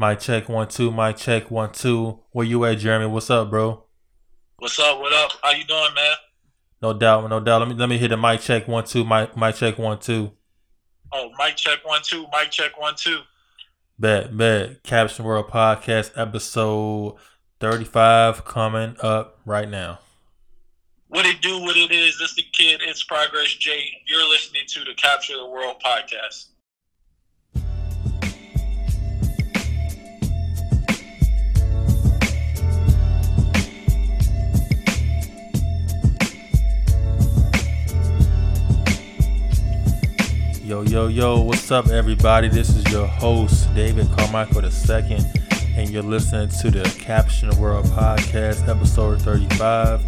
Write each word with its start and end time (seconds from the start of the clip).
My 0.00 0.14
check 0.14 0.48
one 0.48 0.68
two. 0.68 0.92
My 0.92 1.12
check 1.12 1.50
one 1.50 1.72
two. 1.72 2.20
Where 2.30 2.46
you 2.46 2.64
at, 2.64 2.78
Jeremy? 2.78 3.06
What's 3.06 3.30
up, 3.30 3.50
bro? 3.50 3.82
What's 4.58 4.78
up? 4.78 5.00
What 5.00 5.12
up? 5.12 5.32
How 5.42 5.50
you 5.50 5.64
doing, 5.64 5.92
man? 5.92 6.14
No 6.80 6.92
doubt, 6.92 7.28
no 7.28 7.40
doubt. 7.40 7.58
Let 7.58 7.68
me 7.68 7.74
let 7.74 7.88
me 7.88 7.98
hit 7.98 8.08
the 8.08 8.16
mic 8.16 8.40
check 8.40 8.68
one 8.68 8.84
two. 8.84 9.04
My 9.04 9.28
my 9.34 9.50
check 9.50 9.76
one 9.76 9.98
two. 9.98 10.30
Oh, 11.12 11.30
mic 11.36 11.56
check 11.56 11.84
one 11.84 12.00
two. 12.04 12.26
Mic 12.32 12.52
check 12.52 12.78
one 12.78 12.94
two. 12.96 13.18
Bet 13.98 14.36
bet. 14.36 14.84
Caption 14.84 15.24
World 15.24 15.48
Podcast 15.48 16.12
episode 16.16 17.16
thirty 17.58 17.84
five 17.84 18.44
coming 18.44 18.94
up 19.00 19.40
right 19.44 19.68
now. 19.68 19.98
What 21.08 21.26
it 21.26 21.42
do? 21.42 21.60
What 21.60 21.76
it 21.76 21.90
is? 21.90 22.16
This 22.20 22.36
the 22.36 22.44
kid. 22.52 22.82
It's 22.84 23.02
Progress 23.02 23.52
J. 23.54 23.84
You're 24.06 24.28
listening 24.28 24.62
to 24.68 24.84
the 24.84 24.94
Capture 24.94 25.36
the 25.38 25.46
World 25.48 25.82
podcast. 25.84 26.50
Yo, 40.68 40.82
yo, 40.82 41.06
yo, 41.06 41.40
what's 41.40 41.70
up, 41.70 41.88
everybody? 41.88 42.46
This 42.46 42.68
is 42.76 42.84
your 42.92 43.06
host, 43.06 43.74
David 43.74 44.06
Carmichael 44.18 44.62
II, 44.62 45.16
and 45.74 45.88
you're 45.88 46.02
listening 46.02 46.50
to 46.60 46.70
the 46.70 46.82
Caption 47.00 47.48
World 47.58 47.86
Podcast, 47.86 48.68
episode 48.68 49.22
35. 49.22 50.04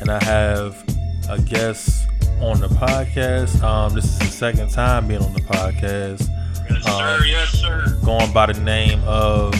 And 0.00 0.08
I 0.08 0.22
have 0.22 0.80
a 1.28 1.40
guest 1.40 2.06
on 2.40 2.60
the 2.60 2.68
podcast. 2.68 3.60
Um, 3.64 3.94
this 3.94 4.04
is 4.04 4.18
the 4.20 4.26
second 4.26 4.70
time 4.70 5.08
being 5.08 5.22
on 5.22 5.32
the 5.32 5.40
podcast. 5.40 6.28
Yes, 6.70 6.86
Um, 6.86 6.92
sir. 6.92 7.24
Yes, 7.26 7.48
sir. 7.50 7.98
Going 8.04 8.32
by 8.32 8.46
the 8.46 8.60
name 8.60 9.02
of 9.06 9.52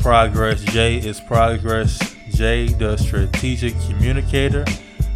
Progress 0.00 0.60
J. 0.64 0.96
Is 0.98 1.18
Progress 1.18 1.98
J 2.34 2.66
the 2.74 2.98
strategic 2.98 3.72
communicator? 3.88 4.66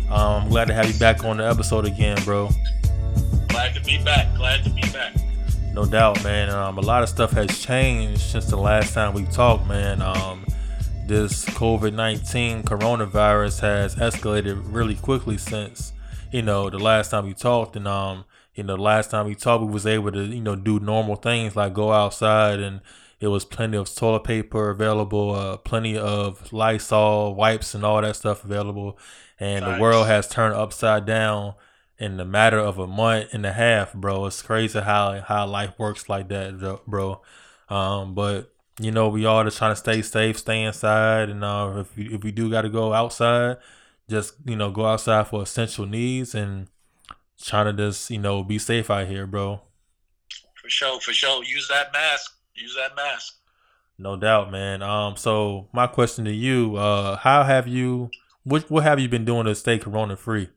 Um, 0.08 0.44
I'm 0.44 0.48
glad 0.48 0.68
to 0.68 0.74
have 0.74 0.90
you 0.90 0.98
back 0.98 1.24
on 1.24 1.36
the 1.36 1.46
episode 1.46 1.84
again, 1.84 2.16
bro. 2.24 2.48
Glad 3.62 3.74
to 3.76 3.80
be 3.84 4.02
back. 4.02 4.34
Glad 4.34 4.64
to 4.64 4.70
be 4.70 4.80
back. 4.92 5.14
No 5.72 5.86
doubt, 5.86 6.24
man. 6.24 6.50
Um, 6.50 6.78
a 6.78 6.80
lot 6.80 7.04
of 7.04 7.08
stuff 7.08 7.30
has 7.30 7.60
changed 7.60 8.20
since 8.20 8.46
the 8.46 8.56
last 8.56 8.92
time 8.92 9.14
we 9.14 9.22
talked, 9.26 9.68
man. 9.68 10.02
Um, 10.02 10.44
this 11.06 11.44
COVID 11.44 11.94
19 11.94 12.64
coronavirus 12.64 13.60
has 13.60 13.94
escalated 13.94 14.60
really 14.66 14.96
quickly 14.96 15.38
since, 15.38 15.92
you 16.32 16.42
know, 16.42 16.70
the 16.70 16.80
last 16.80 17.12
time 17.12 17.24
we 17.24 17.34
talked. 17.34 17.76
And, 17.76 17.86
um, 17.86 18.24
you 18.56 18.64
know, 18.64 18.74
the 18.74 18.82
last 18.82 19.12
time 19.12 19.26
we 19.26 19.36
talked, 19.36 19.62
we 19.62 19.70
was 19.70 19.86
able 19.86 20.10
to, 20.10 20.24
you 20.24 20.42
know, 20.42 20.56
do 20.56 20.80
normal 20.80 21.14
things 21.14 21.54
like 21.54 21.72
go 21.72 21.92
outside 21.92 22.58
and 22.58 22.80
it 23.20 23.28
was 23.28 23.44
plenty 23.44 23.76
of 23.76 23.94
toilet 23.94 24.24
paper 24.24 24.70
available, 24.70 25.36
uh, 25.36 25.56
plenty 25.58 25.96
of 25.96 26.52
Lysol 26.52 27.36
wipes 27.36 27.76
and 27.76 27.84
all 27.84 28.02
that 28.02 28.16
stuff 28.16 28.42
available. 28.42 28.98
And 29.38 29.64
the 29.64 29.80
world 29.80 30.08
has 30.08 30.28
turned 30.28 30.54
upside 30.54 31.06
down 31.06 31.54
in 32.02 32.16
the 32.16 32.24
matter 32.24 32.58
of 32.58 32.78
a 32.78 32.86
month 32.86 33.28
and 33.32 33.46
a 33.46 33.52
half, 33.52 33.92
bro. 33.94 34.26
It's 34.26 34.42
crazy 34.42 34.80
how 34.80 35.20
how 35.20 35.46
life 35.46 35.78
works 35.78 36.08
like 36.08 36.28
that, 36.28 36.80
bro-. 36.84 37.22
Um, 37.68 38.14
but 38.14 38.52
you 38.80 38.90
know, 38.90 39.08
we 39.08 39.24
all 39.24 39.44
just 39.44 39.58
trying 39.58 39.70
to 39.70 39.76
stay 39.76 40.02
safe, 40.02 40.36
stay 40.36 40.64
inside, 40.64 41.30
and 41.30 41.44
uh, 41.44 41.74
if 41.76 41.96
we, 41.96 42.12
if 42.12 42.24
we 42.24 42.32
do 42.32 42.50
got 42.50 42.62
to 42.62 42.68
go 42.68 42.92
outside, 42.92 43.58
just 44.10 44.34
you 44.44 44.56
know, 44.56 44.72
go 44.72 44.84
outside 44.84 45.28
for 45.28 45.42
essential 45.42 45.86
needs 45.86 46.34
and 46.34 46.66
trying 47.40 47.66
to 47.66 47.72
just 47.72 48.10
you 48.10 48.18
know 48.18 48.42
be 48.42 48.58
safe 48.58 48.90
out 48.90 49.06
here, 49.06 49.26
bro. 49.26 49.60
For 50.60 50.68
sure. 50.68 51.00
For 51.00 51.12
sure. 51.12 51.44
Use 51.44 51.68
that 51.68 51.92
mask. 51.92 52.34
Use 52.56 52.74
that 52.74 52.96
mask. 52.96 53.36
No 53.96 54.16
doubt, 54.16 54.50
man. 54.50 54.82
Um, 54.82 55.16
so 55.16 55.68
my 55.72 55.86
question 55.86 56.24
to 56.24 56.32
you, 56.32 56.74
uh, 56.74 57.16
how 57.18 57.44
have 57.44 57.68
you? 57.68 58.10
What 58.42 58.68
what 58.68 58.82
have 58.82 58.98
you 58.98 59.08
been 59.08 59.24
doing 59.24 59.44
to 59.44 59.54
stay 59.54 59.78
corona 59.78 60.16
free? 60.16 60.48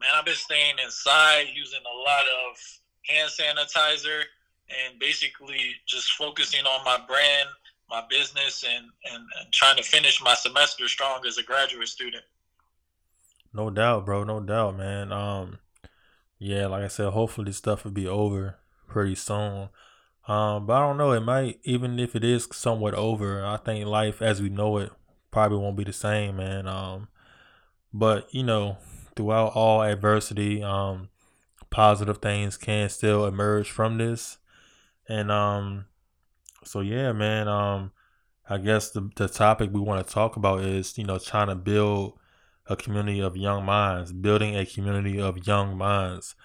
Man, 0.00 0.10
I've 0.14 0.24
been 0.24 0.34
staying 0.34 0.74
inside, 0.84 1.46
using 1.54 1.80
a 1.80 1.96
lot 1.96 2.22
of 2.48 2.58
hand 3.06 3.30
sanitizer, 3.30 4.22
and 4.68 4.98
basically 4.98 5.74
just 5.86 6.12
focusing 6.12 6.64
on 6.66 6.84
my 6.84 6.98
brand, 7.06 7.48
my 7.90 8.02
business, 8.08 8.64
and, 8.64 8.86
and, 9.12 9.24
and 9.40 9.52
trying 9.52 9.76
to 9.76 9.82
finish 9.82 10.22
my 10.22 10.34
semester 10.34 10.86
strong 10.88 11.26
as 11.26 11.38
a 11.38 11.42
graduate 11.42 11.88
student. 11.88 12.22
No 13.52 13.70
doubt, 13.70 14.04
bro. 14.04 14.24
No 14.24 14.40
doubt, 14.40 14.76
man. 14.76 15.10
Um, 15.10 15.58
yeah, 16.38 16.66
like 16.66 16.84
I 16.84 16.88
said, 16.88 17.12
hopefully 17.12 17.52
stuff 17.52 17.84
will 17.84 17.90
be 17.90 18.06
over 18.06 18.58
pretty 18.86 19.14
soon. 19.14 19.70
Um, 20.28 20.66
but 20.66 20.74
I 20.74 20.80
don't 20.80 20.98
know. 20.98 21.12
It 21.12 21.20
might, 21.20 21.58
even 21.64 21.98
if 21.98 22.14
it 22.14 22.22
is 22.22 22.46
somewhat 22.52 22.94
over, 22.94 23.44
I 23.44 23.56
think 23.56 23.86
life 23.86 24.20
as 24.20 24.42
we 24.42 24.50
know 24.50 24.76
it 24.78 24.92
probably 25.30 25.58
won't 25.58 25.76
be 25.76 25.84
the 25.84 25.92
same, 25.92 26.36
man. 26.36 26.68
Um, 26.68 27.08
but 27.92 28.32
you 28.32 28.42
know, 28.42 28.76
throughout 29.18 29.52
all 29.56 29.82
adversity, 29.82 30.62
um, 30.62 31.08
positive 31.70 32.18
things 32.18 32.56
can 32.56 32.88
still 32.88 33.26
emerge 33.26 33.68
from 33.68 33.98
this, 33.98 34.38
and 35.08 35.30
um, 35.30 35.86
so 36.64 36.80
yeah, 36.80 37.12
man. 37.12 37.48
Um, 37.48 37.90
I 38.48 38.58
guess 38.58 38.90
the 38.90 39.10
the 39.16 39.28
topic 39.28 39.70
we 39.72 39.80
want 39.80 40.06
to 40.06 40.14
talk 40.14 40.36
about 40.36 40.60
is 40.60 40.96
you 40.96 41.04
know 41.04 41.18
trying 41.18 41.48
to 41.48 41.56
build 41.56 42.14
a 42.68 42.76
community 42.76 43.20
of 43.20 43.36
young 43.36 43.64
minds, 43.64 44.12
building 44.12 44.56
a 44.56 44.64
community 44.64 45.20
of 45.20 45.46
young 45.46 45.76
minds. 45.76 46.36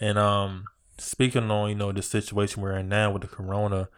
And 0.00 0.18
um 0.18 0.64
speaking 0.98 1.50
on, 1.50 1.68
you 1.68 1.74
know, 1.74 1.92
the 1.92 2.02
situation 2.02 2.62
we're 2.62 2.78
in 2.78 2.88
now 2.88 3.10
with 3.10 3.22
the 3.22 3.28
corona, 3.28 3.88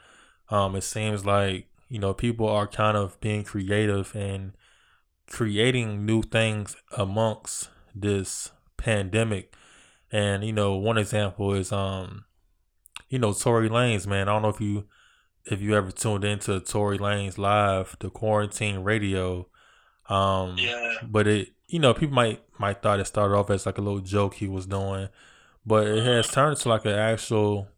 um, 0.49 0.75
it 0.75 0.83
seems 0.83 1.25
like, 1.25 1.69
you 1.89 1.99
know, 1.99 2.15
people 2.15 2.49
are 2.49 2.67
kind 2.67 2.97
of 2.97 3.21
being 3.21 3.45
creative 3.45 4.15
and 4.17 4.53
creating 5.29 6.05
new 6.05 6.23
things 6.23 6.77
amongst 6.97 7.69
this 7.95 8.51
pandemic. 8.77 9.55
And, 10.13 10.45
you 10.45 10.53
know, 10.53 10.77
one 10.77 10.99
example 10.99 11.55
is 11.55 11.73
um, 11.73 12.25
you 13.09 13.19
know, 13.19 13.33
Tory 13.33 13.69
Lanez, 13.69 14.07
man. 14.07 14.29
I 14.29 14.33
don't 14.33 14.43
know 14.43 14.49
if 14.49 14.61
you 14.61 14.87
if 15.47 15.61
you 15.61 15.75
ever 15.77 15.91
tuned 15.91 16.25
into 16.25 16.59
Tory 16.61 16.99
Lanez 16.99 17.37
live, 17.39 17.97
the 18.01 18.11
quarantine 18.11 18.79
radio. 18.81 19.47
Um 20.09 20.57
Yeah. 20.59 20.95
but 21.03 21.27
it 21.27 21.49
you 21.67 21.79
know 21.79 21.95
people 21.95 22.15
might 22.15 22.43
might 22.59 22.83
thought 22.83 23.01
it 23.01 23.07
started 23.07 23.35
off 23.35 23.51
as 23.51 23.67
like 23.67 23.79
a 23.79 23.81
little 23.81 24.01
joke 24.01 24.35
he 24.35 24.47
was 24.47 24.67
doing 24.67 25.09
but 25.65 25.87
it 25.87 26.05
has 26.05 26.31
turned 26.31 26.57
into 26.57 26.69
like 26.69 26.85
an 26.85 26.93
actual 26.93 27.69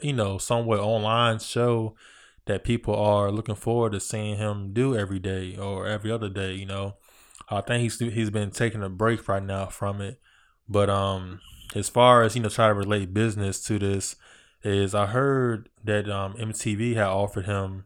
you 0.00 0.12
know 0.12 0.38
somewhat 0.38 0.80
online 0.80 1.38
show 1.38 1.94
that 2.46 2.64
people 2.64 2.96
are 2.96 3.30
looking 3.30 3.54
forward 3.54 3.92
to 3.92 4.00
seeing 4.00 4.36
him 4.36 4.72
do 4.72 4.96
every 4.96 5.20
day 5.20 5.56
or 5.56 5.86
every 5.86 6.10
other 6.10 6.28
day 6.28 6.52
you 6.54 6.66
know 6.66 6.96
i 7.50 7.60
think 7.60 7.82
he's 7.82 7.98
he's 7.98 8.30
been 8.30 8.50
taking 8.50 8.82
a 8.82 8.88
break 8.88 9.26
right 9.28 9.42
now 9.42 9.66
from 9.66 10.00
it 10.00 10.20
but 10.68 10.88
um 10.90 11.40
as 11.74 11.88
far 11.88 12.22
as 12.22 12.34
you 12.34 12.42
know 12.42 12.48
try 12.48 12.68
to 12.68 12.74
relate 12.74 13.12
business 13.12 13.62
to 13.62 13.78
this 13.78 14.16
is 14.64 14.94
i 14.94 15.06
heard 15.06 15.68
that 15.82 16.08
um 16.08 16.34
mtv 16.34 16.94
had 16.94 17.06
offered 17.06 17.46
him 17.46 17.84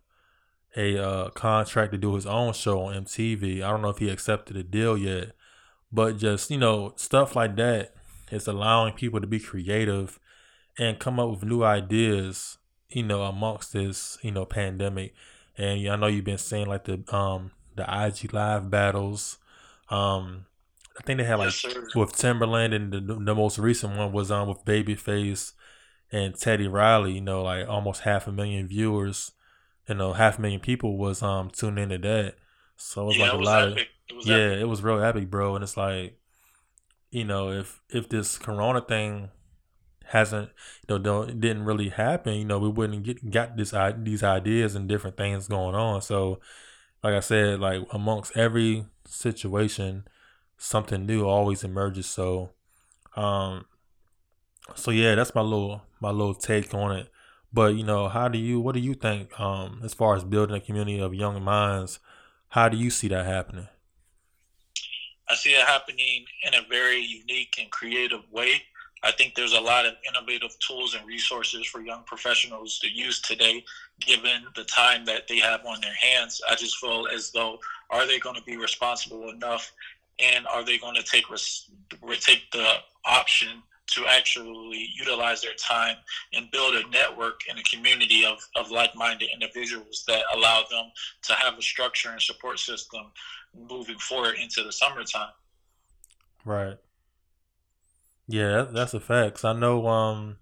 a 0.76 0.98
uh, 0.98 1.28
contract 1.30 1.92
to 1.92 1.98
do 1.98 2.14
his 2.14 2.26
own 2.26 2.52
show 2.52 2.82
on 2.82 3.04
MTV. 3.04 3.62
I 3.62 3.70
don't 3.70 3.82
know 3.82 3.90
if 3.90 3.98
he 3.98 4.08
accepted 4.08 4.56
the 4.56 4.62
deal 4.62 4.96
yet, 4.96 5.32
but 5.90 6.16
just 6.18 6.50
you 6.50 6.58
know 6.58 6.94
stuff 6.96 7.36
like 7.36 7.56
that 7.56 7.94
is 8.30 8.46
allowing 8.46 8.94
people 8.94 9.20
to 9.20 9.26
be 9.26 9.38
creative 9.38 10.18
and 10.78 10.98
come 10.98 11.20
up 11.20 11.30
with 11.30 11.44
new 11.44 11.62
ideas. 11.62 12.58
You 12.88 13.02
know, 13.02 13.22
amongst 13.22 13.72
this 13.72 14.18
you 14.22 14.30
know 14.30 14.44
pandemic, 14.44 15.14
and 15.56 15.88
I 15.88 15.96
know 15.96 16.06
you've 16.06 16.24
been 16.24 16.38
seeing 16.38 16.66
like 16.66 16.84
the 16.84 17.02
um 17.14 17.52
the 17.74 17.82
IG 17.82 18.32
live 18.32 18.70
battles. 18.70 19.38
Um, 19.92 20.47
I 20.98 21.03
think 21.04 21.19
they 21.19 21.25
had 21.25 21.36
like 21.36 21.54
Yes, 21.54 21.66
with 21.94 22.12
Timbaland, 22.14 22.75
and 22.75 22.92
the, 22.92 23.00
the 23.00 23.34
most 23.34 23.58
recent 23.58 23.97
one 23.97 24.12
was 24.12 24.30
um 24.30 24.48
with 24.48 24.64
Babyface 24.64 25.53
and 26.12 26.36
Teddy 26.36 26.69
Riley. 26.69 27.14
You 27.14 27.22
know, 27.22 27.42
like 27.44 27.69
almost 27.69 28.02
half 28.02 28.26
a 28.26 28.32
million 28.32 28.69
viewers 28.69 29.32
you 29.88 29.96
know, 29.96 30.12
half 30.14 30.38
a 30.38 30.43
million 30.43 30.61
people 30.61 30.99
was 30.99 31.22
um 31.22 31.50
tuned 31.50 31.78
into 31.78 31.99
that. 31.99 32.37
So 32.76 33.02
it 33.05 33.06
was 33.06 33.19
yeah, 33.19 33.19
like 33.19 33.32
it 33.32 33.37
a 33.37 33.38
was 33.38 33.44
lot 33.44 33.64
epic. 33.72 33.88
It 34.08 34.14
of 34.14 34.16
was 34.16 34.28
yeah, 34.28 34.50
epic. 34.50 34.58
it 34.61 34.64
was 34.69 34.82
real 34.82 35.02
epic, 35.02 35.31
bro. 35.31 35.55
And 35.56 35.64
it's 35.64 35.76
like, 35.76 36.19
you 37.11 37.25
know, 37.25 37.50
if 37.50 37.81
if 37.90 38.08
this 38.08 38.38
Corona 38.38 38.81
thing 38.81 39.31
hasn't, 40.06 40.50
you 40.88 40.96
know, 40.96 40.99
don't 40.99 41.40
didn't 41.40 41.64
really 41.64 41.90
happen, 41.90 42.34
you 42.34 42.44
know, 42.44 42.58
we 42.58 42.69
wouldn't 42.69 43.05
get 43.05 43.31
got 43.31 43.56
this 43.56 43.75
these 43.99 44.22
ideas 44.25 44.75
and 44.75 44.88
different 44.88 45.16
things 45.16 45.49
going 45.49 45.75
on. 45.75 46.02
So, 46.02 46.40
like 47.02 47.14
I 47.14 47.20
said, 47.20 47.60
like 47.60 47.82
amongst 47.93 48.37
every 48.37 48.87
situation, 49.06 50.06
something 50.56 51.06
new 51.06 51.26
always 51.26 51.64
emerges. 51.64 52.06
So, 52.06 52.50
um, 53.16 53.66
so 54.75 54.90
yeah, 54.90 55.14
that's 55.14 55.34
my 55.34 55.40
little 55.40 55.82
my 56.00 56.10
little 56.10 56.34
take 56.34 56.72
on 56.75 56.96
it. 56.96 57.08
But 57.52 57.75
you 57.75 57.84
know, 57.84 58.08
how 58.08 58.28
do 58.28 58.38
you 58.38 58.60
what 58.60 58.75
do 58.75 58.81
you 58.81 58.94
think 58.94 59.38
um 59.40 59.81
as 59.84 59.94
far 59.94 60.16
as 60.16 60.25
building 60.25 60.56
a 60.56 60.60
community 60.60 61.00
of 61.00 61.14
young 61.14 61.43
minds? 61.43 61.99
How 62.50 62.69
do 62.69 62.76
you 62.76 62.90
see 62.90 63.08
that 63.08 63.26
happening? 63.26 63.69
I 65.28 65.34
see 65.34 65.50
it 65.54 65.66
happening 65.66 66.26
in 66.44 66.54
a 66.54 66.62
very 66.69 67.00
unique 67.00 67.56
and 67.58 67.70
creative 67.70 68.20
way. 68.31 68.62
I 69.02 69.12
think 69.12 69.34
there's 69.34 69.54
a 69.54 69.60
lot 69.60 69.84
of 69.84 69.94
innovative 70.08 70.56
tools 70.60 70.94
and 70.94 71.06
resources 71.06 71.66
for 71.66 71.81
young 71.81 72.04
professionals 72.04 72.78
to 72.81 72.88
use 72.88 73.20
today, 73.20 73.64
given 74.00 74.44
the 74.54 74.64
time 74.64 75.04
that 75.06 75.26
they 75.28 75.38
have 75.38 75.64
on 75.66 75.81
their 75.81 75.94
hands. 75.94 76.40
I 76.49 76.54
just 76.54 76.76
feel 76.76 77.08
as 77.12 77.31
though 77.32 77.58
are 77.90 78.06
they 78.06 78.19
going 78.19 78.37
to 78.37 78.43
be 78.43 78.56
responsible 78.56 79.31
enough, 79.31 79.72
and 80.19 80.46
are 80.46 80.64
they 80.64 80.78
going 80.78 80.94
to 80.94 81.02
take 81.02 81.31
res- 81.31 81.69
take 82.20 82.50
the 82.52 82.75
option 83.04 83.62
to 83.88 84.06
actually 84.06 84.88
utilize 84.96 85.43
their 85.43 85.54
time 85.54 85.96
and 86.32 86.50
build 86.50 86.75
a 86.75 86.88
network 86.88 87.40
and 87.50 87.58
a 87.58 87.62
community 87.64 88.25
of, 88.25 88.38
of 88.56 88.70
like-minded 88.70 89.28
individuals 89.34 90.04
that 90.08 90.22
allow 90.34 90.64
them 90.70 90.90
to 91.22 91.34
have 91.34 91.58
a 91.58 91.62
structure 91.62 92.10
and 92.10 92.22
support 92.22 92.58
system 92.58 93.02
moving 93.69 93.99
forward 93.99 94.37
into 94.40 94.62
the 94.62 94.72
summertime. 94.72 95.32
Right. 96.44 96.78
Yeah, 98.26 98.62
that's 98.72 98.94
a 98.94 99.00
fact. 99.00 99.44
I 99.44 99.52
know, 99.52 99.86
um, 99.86 100.36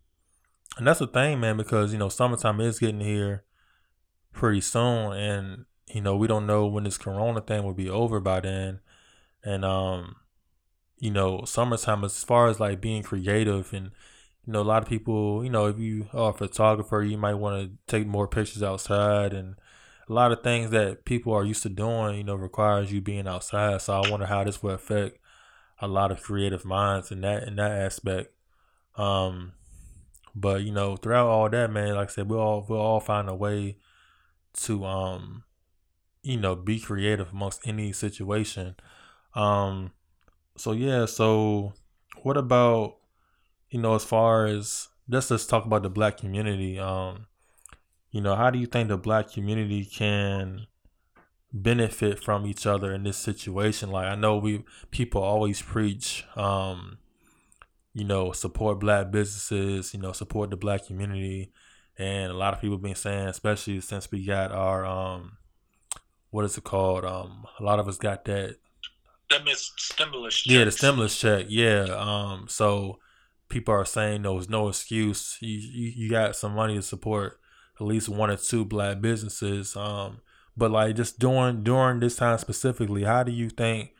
and 0.79 0.87
that's 0.87 1.00
the 1.00 1.06
thing, 1.06 1.41
man, 1.41 1.56
because 1.56 1.93
you 1.93 1.99
know 1.99 2.09
summertime 2.09 2.61
is 2.61 2.79
getting 2.79 3.00
here 3.00 3.44
pretty 4.32 4.61
soon, 4.61 5.15
and 5.15 5.67
you 5.93 6.00
know 6.03 6.17
we 6.17 6.27
don't 6.29 6.47
know 6.47 6.67
when 6.67 6.85
this 6.85 6.99
Corona 6.99 7.41
thing 7.41 7.65
will 7.65 7.75
be 7.75 7.91
over 7.91 8.21
by 8.21 8.41
then, 8.41 8.81
and 9.44 9.65
um, 9.65 10.17
you 10.99 11.11
know, 11.11 11.44
summertime 11.44 12.05
as 12.05 12.25
far 12.25 12.49
as 12.49 12.61
like 12.61 12.81
being 12.81 13.03
creative 13.03 13.73
and 13.75 13.93
you 14.47 14.53
know 14.53 14.62
a 14.62 14.65
lot 14.65 14.83
of 14.83 14.88
people, 14.88 15.44
you 15.44 15.50
know, 15.50 15.67
if 15.67 15.79
you 15.79 16.09
are 16.15 16.31
a 16.31 16.35
photographer, 16.35 17.03
you 17.03 17.19
might 17.19 17.35
want 17.35 17.62
to 17.62 17.73
take 17.93 18.06
more 18.06 18.29
pictures 18.29 18.62
outside 18.62 19.33
and 19.35 19.56
a 20.09 20.12
lot 20.12 20.33
of 20.33 20.43
things 20.43 20.71
that 20.71 21.05
people 21.05 21.33
are 21.35 21.44
used 21.44 21.62
to 21.62 21.69
doing, 21.69 22.17
you 22.19 22.25
know, 22.25 22.35
requires 22.35 22.93
you 22.93 23.00
being 23.00 23.29
outside. 23.29 23.81
So 23.83 23.94
I 23.94 24.09
wonder 24.11 24.26
how 24.26 24.44
this 24.44 24.62
will 24.62 24.73
affect 24.73 25.19
a 25.81 25.88
lot 25.88 26.12
of 26.12 26.23
creative 26.23 26.65
minds 26.65 27.11
in 27.11 27.21
that 27.23 27.44
in 27.44 27.56
that 27.56 27.73
aspect. 27.73 28.32
Um, 28.97 29.53
but 30.35 30.62
you 30.62 30.73
know, 30.73 30.97
throughout 30.97 31.29
all 31.29 31.49
that, 31.49 31.71
man, 31.71 31.94
like 31.94 32.09
I 32.09 32.12
said, 32.12 32.29
we'll 32.29 32.41
all 32.41 32.67
we'll 32.69 32.81
all 32.81 33.00
find 33.00 33.29
a 33.29 33.35
way 33.35 33.79
to 34.65 34.85
um, 34.85 35.44
you 36.23 36.37
know, 36.37 36.55
be 36.55 36.79
creative 36.79 37.32
amongst 37.32 37.67
any 37.67 37.93
situation. 37.93 38.77
Um, 39.35 39.93
so 40.56 40.73
yeah, 40.73 41.06
so 41.06 41.73
what 42.23 42.37
about 42.37 42.97
you 43.71 43.81
know, 43.81 43.94
as 43.94 44.05
far 44.05 44.47
as 44.47 44.88
let's 45.09 45.29
just 45.29 45.49
talk 45.49 45.65
about 45.65 45.83
the 45.83 45.91
black 45.91 46.19
community. 46.19 46.79
Um, 46.79 47.26
you 48.11 48.21
know, 48.21 48.35
how 48.35 48.50
do 48.50 48.59
you 48.59 48.67
think 48.67 48.88
the 48.88 48.97
black 48.97 49.31
community 49.33 49.85
can 49.85 50.67
benefit 51.52 52.23
from 52.23 52.47
each 52.47 52.67
other 52.67 52.93
in 52.93 53.02
this 53.02 53.17
situation. 53.17 53.91
Like 53.91 54.06
I 54.06 54.14
know 54.14 54.37
we 54.37 54.64
people 54.91 55.23
always 55.23 55.61
preach, 55.61 56.25
um, 56.37 56.99
you 57.93 58.05
know, 58.05 58.32
support 58.32 58.81
black 58.81 59.11
businesses, 59.11 59.93
you 59.93 60.00
know, 60.00 60.12
support 60.12 60.50
the 60.50 60.56
black 60.56 60.87
community, 60.87 61.52
and 61.99 62.31
a 62.31 62.37
lot 62.37 62.55
of 62.55 62.61
people 62.61 62.79
been 62.79 62.94
saying, 62.94 63.29
especially 63.29 63.81
since 63.81 64.11
we 64.11 64.25
got 64.25 64.52
our 64.52 64.85
um, 64.85 65.38
what 66.31 66.44
is 66.44 66.56
it 66.56 66.64
called? 66.64 67.05
Um, 67.05 67.47
a 67.58 67.62
lot 67.62 67.79
of 67.79 67.88
us 67.88 67.99
got 67.99 68.25
that. 68.26 68.56
That 69.31 69.44
means 69.44 69.73
stimulus. 69.76 70.35
Checks. 70.35 70.52
Yeah, 70.52 70.64
the 70.64 70.73
stimulus 70.73 71.19
check. 71.19 71.47
Yeah. 71.49 71.87
Um. 71.91 72.47
So 72.49 72.99
people 73.49 73.75
are 73.75 73.85
saying 73.85 74.23
there 74.23 74.32
was 74.32 74.49
no 74.49 74.69
excuse. 74.69 75.37
You, 75.41 75.58
you 75.58 75.93
you 75.97 76.11
got 76.11 76.37
some 76.37 76.55
money 76.55 76.76
to 76.76 76.82
support 76.82 77.38
at 77.81 77.87
least 77.87 78.08
one 78.08 78.31
or 78.31 78.37
two 78.37 78.64
black 78.64 79.00
businesses. 79.00 79.76
Um 79.76 80.20
but 80.61 80.71
like 80.71 80.95
just 80.95 81.19
during 81.19 81.65
during 81.65 82.01
this 82.01 82.17
time 82.17 82.37
specifically, 82.37 83.05
how 83.05 83.23
do 83.23 83.33
you 83.33 83.49
think, 83.49 83.95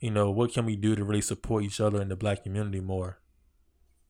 you 0.00 0.10
know, 0.10 0.30
what 0.30 0.52
can 0.54 0.64
we 0.64 0.74
do 0.74 0.96
to 0.96 1.04
really 1.04 1.20
support 1.20 1.64
each 1.64 1.80
other 1.80 2.00
in 2.00 2.08
the 2.08 2.16
black 2.16 2.42
community 2.44 2.80
more? 2.80 3.18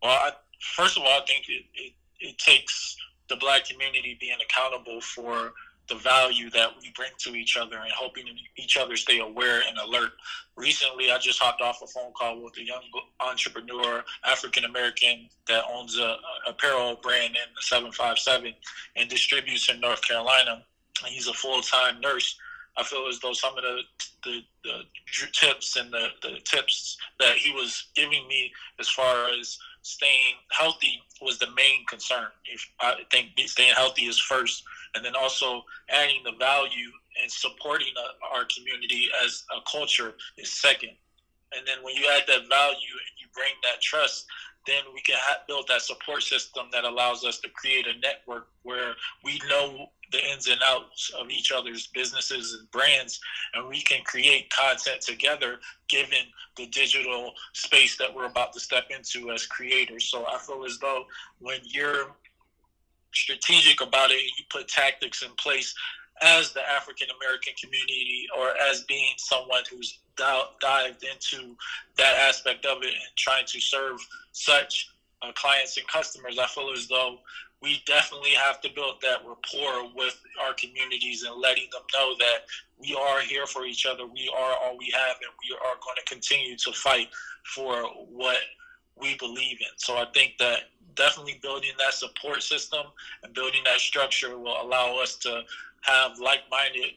Well, 0.01 0.13
I, 0.13 0.31
first 0.77 0.97
of 0.97 1.03
all, 1.03 1.09
I 1.11 1.25
think 1.27 1.45
it, 1.49 1.65
it, 1.75 1.93
it 2.21 2.39
takes 2.39 2.97
the 3.29 3.35
black 3.35 3.69
community 3.69 4.17
being 4.21 4.39
accountable 4.45 5.01
for 5.01 5.55
the 5.89 5.97
value 5.97 6.51
that 6.51 6.71
we 6.81 6.93
bring 6.95 7.11
to 7.19 7.35
each 7.35 7.57
other 7.57 7.79
and 7.79 7.91
helping 7.99 8.27
each 8.57 8.77
other 8.77 8.95
stay 8.95 9.19
aware 9.19 9.63
and 9.67 9.77
alert. 9.79 10.13
Recently, 10.57 11.11
I 11.11 11.19
just 11.19 11.43
hopped 11.43 11.61
off 11.63 11.83
a 11.83 11.89
phone 11.89 12.13
call 12.17 12.41
with 12.41 12.57
a 12.59 12.65
young 12.65 12.83
entrepreneur, 13.19 14.05
African 14.25 14.65
American, 14.65 15.29
that 15.49 15.65
owns 15.69 15.99
a, 15.99 16.17
apparel 16.47 17.01
brand 17.03 17.35
in 17.35 17.55
the 17.57 17.63
757 17.63 18.55
and 18.95 19.11
distributes 19.11 19.69
in 19.69 19.81
North 19.81 20.07
Carolina 20.07 20.65
he's 21.07 21.29
a 21.29 21.33
full 21.33 21.63
time 21.63 22.01
nurse. 22.01 22.39
I 22.77 22.85
feel 22.85 23.07
as 23.09 23.19
though 23.21 23.35
some 23.35 23.57
of 23.59 23.65
the, 23.65 23.83
the, 24.25 24.41
the 24.65 24.83
tips 25.33 25.77
and 25.77 25.93
the, 25.93 26.09
the 26.23 26.39
tips 26.45 26.97
that 27.21 27.37
he 27.37 27.53
was 27.53 27.89
giving 27.95 28.27
me 28.29 28.51
as 28.81 28.89
far 28.89 29.29
as 29.39 29.59
staying 29.83 30.37
healthy 30.51 31.03
was 31.21 31.39
the 31.39 31.49
main 31.55 31.85
concern. 31.87 32.27
If 32.47 32.67
I 32.81 32.95
think 33.11 33.31
staying 33.47 33.75
healthy 33.75 34.07
is 34.07 34.19
first, 34.19 34.65
and 34.95 35.05
then 35.05 35.15
also 35.15 35.65
adding 35.91 36.23
the 36.25 36.33
value 36.39 36.91
and 37.21 37.31
supporting 37.31 37.93
our 38.33 38.47
community 38.57 39.09
as 39.25 39.45
a 39.55 39.61
culture 39.71 40.15
is 40.39 40.51
second. 40.51 40.93
And 41.55 41.67
then 41.67 41.83
when 41.83 41.95
you 41.95 42.07
add 42.17 42.23
that 42.29 42.49
value 42.49 42.95
and 42.97 43.15
you 43.21 43.27
bring 43.35 43.53
that 43.65 43.83
trust, 43.83 44.27
then 44.67 44.83
we 44.95 45.01
can 45.01 45.17
ha- 45.19 45.43
build 45.47 45.67
that 45.69 45.83
support 45.83 46.23
system 46.23 46.67
that 46.73 46.85
allows 46.85 47.25
us 47.25 47.39
to 47.41 47.49
create 47.49 47.87
a 47.87 47.99
network 48.01 48.49
where 48.63 48.95
we 49.25 49.41
know 49.49 49.87
the 50.13 50.31
ins 50.31 50.47
and 50.47 50.61
outs 50.65 51.11
of 51.19 51.31
each 51.31 51.51
other's 51.53 51.89
businesses 51.89 52.57
and 52.59 52.71
brands, 52.71 53.21
and 53.55 53.69
we 53.69 53.81
can 53.83 54.03
create 54.05 54.51
content 54.51 55.01
together 55.01 55.59
given 55.89 56.19
the 56.57 56.67
digital 56.67 57.33
space 57.55 57.97
that 57.97 58.15
we're 58.15 58.27
about 58.27 58.53
to 58.53 58.61
step 58.61 58.85
into 58.91 59.31
as 59.31 59.47
creators. 59.47 60.05
So 60.11 60.27
I 60.27 60.39
feel 60.39 60.65
as 60.65 60.79
though 60.79 61.05
when 61.39 61.61
you're 61.65 62.15
strategic 63.15 63.81
about 63.81 64.11
it, 64.11 64.23
you 64.23 64.45
put 64.51 64.69
tactics 64.69 65.23
in 65.23 65.31
place 65.39 65.75
as 66.23 66.53
the 66.53 66.61
African 66.71 67.09
American 67.21 67.53
community 67.61 68.27
or 68.39 68.51
as 68.71 68.83
being 68.83 69.15
someone 69.17 69.63
who's 69.71 69.99
dived 70.17 71.05
into 71.05 71.57
that 71.97 72.17
aspect 72.29 72.65
of 72.67 72.83
it 72.83 72.93
and 72.95 73.17
trying 73.17 73.45
to 73.47 73.61
serve 73.61 73.99
such 74.33 74.91
uh, 75.23 75.33
clients 75.33 75.77
and 75.77 75.87
customers, 75.89 76.39
I 76.39 76.47
feel 76.47 76.71
as 76.73 76.87
though 76.89 77.19
we 77.63 77.83
definitely 77.87 78.31
have 78.31 78.61
to 78.61 78.71
build 78.75 78.97
that 79.03 79.19
rapport 79.27 79.91
with 79.95 80.21
our 80.45 80.53
communities 80.55 81.23
and 81.23 81.41
letting 81.41 81.69
them 81.71 81.83
know 81.95 82.15
that 82.19 82.47
we 82.79 82.95
are 82.95 83.21
here 83.21 83.47
for 83.47 83.65
each 83.65 83.87
other. 83.87 84.05
We 84.05 84.31
are 84.37 84.55
all 84.65 84.77
we 84.77 84.93
have, 84.93 85.17
and 85.17 85.31
we 85.43 85.55
are 85.55 85.77
going 85.83 85.97
to 85.97 86.13
continue 86.13 86.57
to 86.57 86.73
fight 86.73 87.09
for 87.55 87.83
what 88.11 88.39
we 89.01 89.17
believe 89.17 89.59
in. 89.61 89.69
So 89.77 89.97
I 89.97 90.07
think 90.13 90.35
that 90.39 90.71
definitely 90.95 91.39
building 91.41 91.71
that 91.79 91.95
support 91.95 92.43
system 92.43 92.87
and 93.23 93.33
building 93.33 93.61
that 93.65 93.79
structure 93.79 94.37
will 94.39 94.61
allow 94.61 94.99
us 95.01 95.17
to 95.17 95.43
have 95.83 96.19
like-minded 96.19 96.93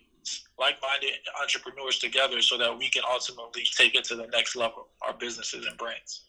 like-minded 0.58 1.12
entrepreneurs 1.42 2.00
together 2.00 2.42
so 2.42 2.58
that 2.58 2.76
we 2.76 2.90
can 2.90 3.04
ultimately 3.12 3.64
take 3.76 3.94
it 3.96 4.04
to 4.06 4.16
the 4.16 4.28
next 4.28 4.56
level 4.56 4.88
our 5.06 5.14
businesses 5.14 5.66
and 5.66 5.78
brands. 5.78 6.24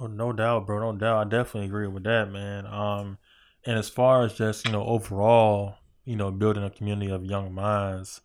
No, 0.00 0.06
no 0.06 0.32
doubt 0.32 0.66
bro 0.66 0.92
no 0.92 0.98
doubt. 0.98 1.26
I 1.26 1.28
definitely 1.28 1.66
agree 1.66 1.88
with 1.88 2.04
that 2.04 2.30
man. 2.30 2.66
Um 2.66 3.18
and 3.66 3.78
as 3.78 3.88
far 3.88 4.24
as 4.24 4.34
just 4.34 4.64
you 4.66 4.72
know 4.72 4.84
overall 4.84 5.76
you 6.04 6.16
know 6.16 6.30
building 6.30 6.64
a 6.64 6.70
community 6.70 7.10
of 7.10 7.24
young 7.24 7.54
minds 7.54 8.20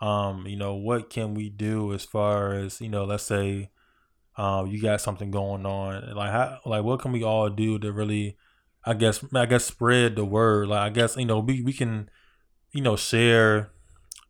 um 0.00 0.46
you 0.46 0.56
know 0.56 0.74
what 0.74 1.10
can 1.10 1.34
we 1.34 1.50
do 1.50 1.92
as 1.92 2.04
far 2.04 2.54
as 2.54 2.80
you 2.80 2.88
know 2.88 3.04
let's 3.04 3.24
say 3.24 3.70
um 4.36 4.66
you 4.66 4.80
got 4.80 5.00
something 5.00 5.30
going 5.30 5.66
on? 5.66 6.14
Like 6.14 6.30
how 6.30 6.58
like 6.64 6.84
what 6.84 7.00
can 7.00 7.12
we 7.12 7.24
all 7.24 7.48
do 7.48 7.78
to 7.78 7.92
really 7.92 8.36
i 8.84 8.94
guess 8.94 9.24
i 9.34 9.46
guess 9.46 9.64
spread 9.64 10.16
the 10.16 10.24
word? 10.24 10.68
Like 10.68 10.80
i 10.80 10.90
guess 10.90 11.16
you 11.16 11.26
know 11.26 11.40
we, 11.40 11.62
we 11.62 11.72
can 11.72 12.08
you 12.72 12.80
know, 12.82 12.96
share 12.96 13.70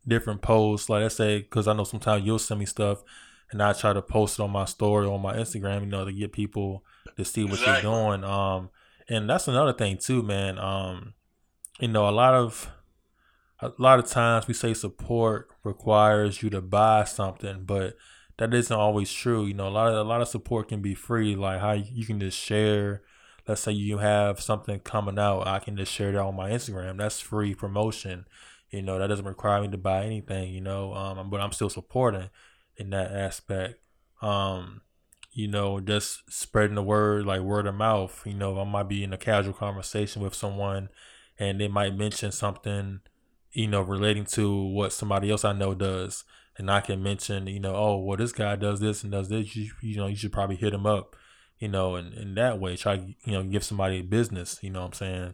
different 0.07 0.41
posts. 0.41 0.89
Like 0.89 1.03
I 1.03 1.07
say, 1.07 1.39
because 1.39 1.67
I 1.67 1.73
know 1.73 1.83
sometimes 1.83 2.25
you'll 2.25 2.39
send 2.39 2.59
me 2.59 2.65
stuff, 2.65 3.03
and 3.51 3.61
I 3.61 3.73
try 3.73 3.93
to 3.93 4.01
post 4.01 4.39
it 4.39 4.43
on 4.43 4.51
my 4.51 4.65
story 4.65 5.07
on 5.07 5.21
my 5.21 5.35
Instagram. 5.35 5.81
You 5.81 5.87
know, 5.87 6.05
to 6.05 6.11
get 6.11 6.31
people 6.31 6.83
to 7.17 7.25
see 7.25 7.43
what 7.43 7.53
exactly. 7.53 7.89
you're 7.89 8.17
doing. 8.17 8.23
Um, 8.23 8.69
and 9.09 9.29
that's 9.29 9.47
another 9.47 9.73
thing 9.73 9.97
too, 9.97 10.23
man. 10.23 10.57
Um, 10.57 11.13
you 11.79 11.87
know, 11.87 12.07
a 12.07 12.11
lot 12.11 12.33
of 12.33 12.69
a 13.59 13.71
lot 13.77 13.99
of 13.99 14.07
times 14.07 14.47
we 14.47 14.53
say 14.53 14.73
support 14.73 15.49
requires 15.63 16.41
you 16.41 16.49
to 16.49 16.61
buy 16.61 17.03
something, 17.03 17.63
but 17.65 17.95
that 18.37 18.53
isn't 18.53 18.75
always 18.75 19.11
true. 19.11 19.45
You 19.45 19.53
know, 19.53 19.67
a 19.67 19.69
lot 19.69 19.87
of 19.87 19.95
a 19.95 20.09
lot 20.09 20.21
of 20.21 20.27
support 20.27 20.69
can 20.69 20.81
be 20.81 20.95
free, 20.95 21.35
like 21.35 21.59
how 21.59 21.73
you 21.73 22.05
can 22.05 22.19
just 22.19 22.37
share 22.37 23.03
let's 23.51 23.63
say 23.63 23.73
you 23.73 23.97
have 23.97 24.39
something 24.39 24.79
coming 24.79 25.19
out, 25.19 25.45
I 25.45 25.59
can 25.59 25.75
just 25.75 25.91
share 25.91 26.13
that 26.13 26.21
on 26.21 26.37
my 26.37 26.51
Instagram. 26.51 26.97
That's 26.97 27.19
free 27.19 27.53
promotion. 27.53 28.25
You 28.69 28.81
know, 28.81 28.97
that 28.97 29.07
doesn't 29.07 29.25
require 29.25 29.61
me 29.61 29.67
to 29.67 29.77
buy 29.77 30.05
anything, 30.05 30.53
you 30.53 30.61
know, 30.61 30.93
um, 30.93 31.29
but 31.29 31.41
I'm 31.41 31.51
still 31.51 31.69
supporting 31.69 32.29
in 32.77 32.91
that 32.91 33.11
aspect. 33.11 33.83
Um, 34.21 34.83
you 35.33 35.49
know, 35.49 35.81
just 35.81 36.31
spreading 36.31 36.75
the 36.75 36.81
word, 36.81 37.25
like 37.25 37.41
word 37.41 37.67
of 37.67 37.75
mouth. 37.75 38.21
You 38.25 38.35
know, 38.35 38.57
I 38.57 38.63
might 38.63 38.87
be 38.87 39.03
in 39.03 39.11
a 39.11 39.17
casual 39.17 39.53
conversation 39.53 40.21
with 40.21 40.33
someone 40.33 40.87
and 41.37 41.59
they 41.59 41.67
might 41.67 41.97
mention 41.97 42.31
something, 42.31 43.01
you 43.51 43.67
know, 43.67 43.81
relating 43.81 44.23
to 44.27 44.63
what 44.63 44.93
somebody 44.93 45.29
else 45.29 45.43
I 45.43 45.51
know 45.51 45.73
does. 45.73 46.23
And 46.55 46.71
I 46.71 46.79
can 46.79 47.03
mention, 47.03 47.47
you 47.47 47.59
know, 47.59 47.75
oh, 47.75 47.97
well, 47.97 48.15
this 48.15 48.31
guy 48.31 48.55
does 48.55 48.79
this 48.79 49.03
and 49.03 49.11
does 49.11 49.27
this. 49.27 49.57
You, 49.57 49.71
you 49.81 49.97
know, 49.97 50.07
you 50.07 50.15
should 50.15 50.31
probably 50.31 50.55
hit 50.55 50.73
him 50.73 50.85
up 50.85 51.17
you 51.61 51.67
know, 51.67 51.95
in, 51.95 52.11
in 52.13 52.35
that 52.35 52.59
way, 52.59 52.75
try 52.75 52.97
to, 52.97 53.03
you 53.23 53.33
know, 53.33 53.43
give 53.43 53.63
somebody 53.63 54.01
business, 54.01 54.59
you 54.61 54.71
know 54.71 54.81
what 54.81 54.87
I'm 54.87 54.93
saying, 54.93 55.33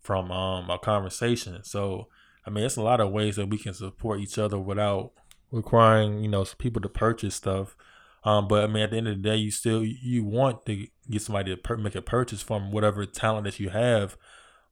from 0.00 0.30
um 0.30 0.70
a 0.70 0.78
conversation. 0.78 1.62
So 1.64 2.06
I 2.46 2.50
mean 2.50 2.64
it's 2.64 2.76
a 2.76 2.82
lot 2.82 3.00
of 3.00 3.10
ways 3.10 3.36
that 3.36 3.50
we 3.50 3.58
can 3.58 3.74
support 3.74 4.20
each 4.20 4.38
other 4.38 4.58
without 4.58 5.10
requiring, 5.50 6.22
you 6.22 6.28
know, 6.28 6.46
people 6.56 6.80
to 6.80 6.88
purchase 6.88 7.34
stuff. 7.34 7.76
Um, 8.22 8.48
but 8.48 8.64
I 8.64 8.66
mean, 8.68 8.82
at 8.82 8.90
the 8.90 8.96
end 8.96 9.08
of 9.08 9.16
the 9.16 9.22
day, 9.22 9.36
you 9.36 9.50
still 9.50 9.84
you 9.84 10.24
want 10.24 10.64
to 10.66 10.86
get 11.10 11.22
somebody 11.22 11.50
to 11.50 11.56
per- 11.56 11.76
make 11.76 11.96
a 11.96 12.02
purchase 12.02 12.42
from 12.42 12.70
whatever 12.70 13.04
talent 13.04 13.44
that 13.44 13.60
you 13.60 13.70
have. 13.70 14.16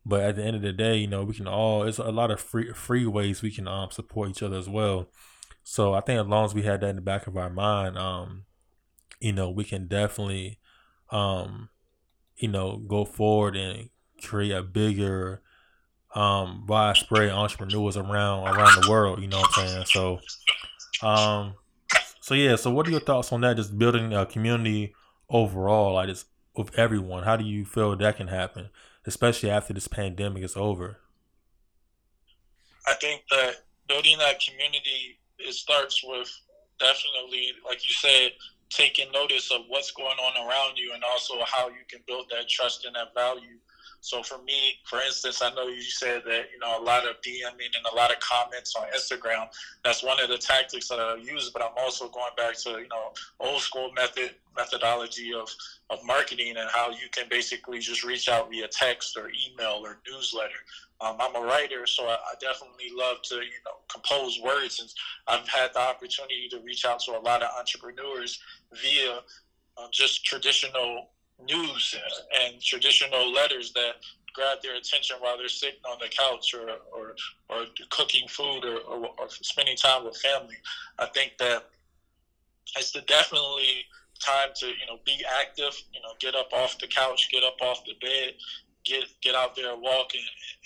But 0.07 0.21
at 0.23 0.37
the 0.37 0.45
end 0.45 0.57
of 0.57 0.63
the 0.63 0.73
day, 0.73 0.97
you 0.97 1.09
know, 1.09 1.25
we 1.25 1.35
can 1.35 1.49
all 1.49 1.83
it's 1.83 1.99
a 1.99 2.05
lot 2.05 2.31
of 2.31 2.41
free 2.41 2.73
free 2.73 3.07
ways 3.07 3.43
we 3.43 3.51
can 3.51 3.67
um 3.67 3.91
support 3.91 4.31
each 4.31 4.43
other 4.43 4.57
as 4.57 4.69
well. 4.69 5.09
So 5.65 5.95
I 5.95 6.01
think 6.01 6.21
as 6.21 6.27
long 6.27 6.45
as 6.45 6.55
we 6.55 6.63
had 6.63 6.81
that 6.83 6.91
in 6.91 6.97
the 6.97 7.03
back 7.03 7.27
of 7.27 7.37
our 7.37 7.51
mind, 7.51 7.99
um, 7.99 8.45
you 9.19 9.33
know, 9.33 9.51
we 9.51 9.65
can 9.65 9.89
definitely 9.89 10.59
um, 11.15 11.69
you 12.37 12.49
know, 12.49 12.77
go 12.77 13.05
forward 13.05 13.57
and 13.57 13.89
create 14.23 14.53
a 14.53 14.63
bigger 14.63 15.41
um 16.15 16.65
widespread 16.67 17.31
entrepreneurs 17.31 17.97
around 17.97 18.47
around 18.49 18.83
the 18.83 18.89
world, 18.91 19.21
you 19.21 19.29
know 19.29 19.41
what 19.41 19.59
I'm 19.59 19.69
saying? 19.69 19.85
So 19.87 20.21
um 21.07 21.55
so 22.21 22.35
yeah, 22.35 22.57
so 22.57 22.71
what 22.71 22.87
are 22.87 22.91
your 22.91 23.01
thoughts 23.01 23.33
on 23.33 23.41
that? 23.43 23.57
Just 23.57 23.79
building 23.79 24.13
a 24.13 24.25
community 24.27 24.95
overall, 25.29 25.95
like 25.95 26.09
just 26.09 26.27
with 26.57 26.77
everyone. 26.79 27.25
How 27.25 27.37
do 27.37 27.45
you 27.45 27.65
feel 27.65 27.97
that 27.97 28.17
can 28.17 28.29
happen? 28.29 28.71
Especially 29.07 29.51
after 29.51 29.75
this 29.75 29.89
pandemic 29.89 30.43
is 30.43 30.57
over. 30.57 30.99
I 32.87 32.95
think 32.95 33.23
that 33.31 33.65
building 33.89 34.19
that 34.19 34.41
community 34.41 35.19
it 35.39 35.55
starts 35.55 36.03
with 36.05 36.31
definitely, 36.79 37.53
like 37.67 37.83
you 37.83 37.95
said, 37.95 38.33
taking 38.75 39.11
notice 39.13 39.51
of 39.53 39.63
what's 39.69 39.93
going 39.93 40.19
on 40.19 40.49
around 40.49 40.77
you 40.77 40.93
and 40.95 41.03
also 41.05 41.35
how 41.47 41.69
you 41.69 41.85
can 41.89 42.01
build 42.07 42.27
that 42.31 42.49
trust 42.49 42.85
and 42.85 42.95
that 42.97 43.15
value. 43.15 43.59
So 44.05 44.23
for 44.23 44.37
me, 44.45 44.77
for 44.85 45.01
instance, 45.01 45.41
I 45.41 45.49
know 45.55 45.67
you 45.67 45.81
said 45.81 46.25
that 46.27 46.51
you 46.53 46.59
know 46.61 46.79
a 46.79 46.85
lot 46.85 47.09
of 47.09 47.23
DMing 47.23 47.73
and 47.75 47.87
a 47.91 47.97
lot 47.97 48.11
of 48.11 48.21
comments 48.21 48.77
on 48.77 48.85
Instagram. 48.95 49.47
That's 49.83 50.05
one 50.05 50.21
of 50.21 50.29
the 50.29 50.37
tactics 50.37 50.89
that 50.89 51.01
I 51.01 51.17
use. 51.17 51.49
But 51.49 51.63
I'm 51.63 51.73
also 51.79 52.11
going 52.11 52.33
back 52.37 52.55
to 52.65 52.71
you 52.73 52.89
know 52.89 53.15
old 53.41 53.63
school 53.63 53.91
method 53.97 54.35
methodology 54.55 55.33
of 55.33 55.49
of 55.89 56.05
marketing 56.05 56.51
and 56.51 56.69
how 56.71 56.91
you 56.91 57.09
can 57.13 57.31
basically 57.31 57.79
just 57.79 58.05
reach 58.05 58.29
out 58.29 58.51
via 58.51 58.69
text 58.69 59.17
or 59.17 59.31
email 59.31 59.81
or 59.83 60.01
newsletter. 60.07 60.61
Um, 61.01 61.17
I'm 61.19 61.35
a 61.37 61.41
writer, 61.41 61.87
so 61.87 62.05
I, 62.05 62.13
I, 62.13 62.35
definitely 62.41 62.91
love 62.95 63.23
to 63.23 63.37
you 63.37 63.63
know 63.65 63.79
compose 63.91 64.39
words, 64.45 64.81
and 64.81 64.91
I've 65.29 65.49
had 65.49 65.71
the 65.73 65.81
opportunity 65.81 66.47
to 66.51 66.61
reach 66.61 66.85
out 66.85 67.01
to 67.07 67.13
a 67.13 67.21
lot 67.21 67.43
of 67.43 67.49
entrepreneurs 67.59 68.39
via 68.71 69.21
uh, 69.79 69.87
just 69.91 70.27
traditional 70.27 71.09
news 71.43 71.95
and 72.43 72.61
traditional 72.61 73.33
letters 73.33 73.73
that 73.73 73.95
grab 74.35 74.59
their 74.63 74.77
attention 74.77 75.17
while 75.21 75.39
they're 75.39 75.49
sitting 75.49 75.81
on 75.89 75.99
the 76.01 76.09
couch 76.09 76.55
or 76.55 76.69
or, 76.93 77.15
or 77.49 77.67
cooking 77.91 78.29
food 78.29 78.65
or, 78.65 78.79
or, 78.79 79.09
or 79.19 79.29
spending 79.29 79.77
time 79.77 80.05
with 80.05 80.17
family. 80.17 80.57
I 80.99 81.07
think 81.07 81.35
that 81.39 81.65
it's 82.77 82.91
the 82.93 83.03
definitely 83.03 83.87
time 84.25 84.49
to 84.57 84.67
you 84.67 84.87
know 84.89 84.99
be 85.05 85.25
active. 85.41 85.75
You 85.93 86.01
know, 86.03 86.11
get 86.21 86.35
up 86.35 86.49
off 86.53 86.79
the 86.79 86.89
couch, 86.89 87.29
get 87.31 87.45
up 87.45 87.57
off 87.61 87.85
the 87.85 87.95
bed, 88.01 88.35
get 88.85 89.05
get 89.23 89.35
out 89.35 89.55
there 89.57 89.73
and 89.73 89.83
walk 89.83 90.15
and, 90.15 90.23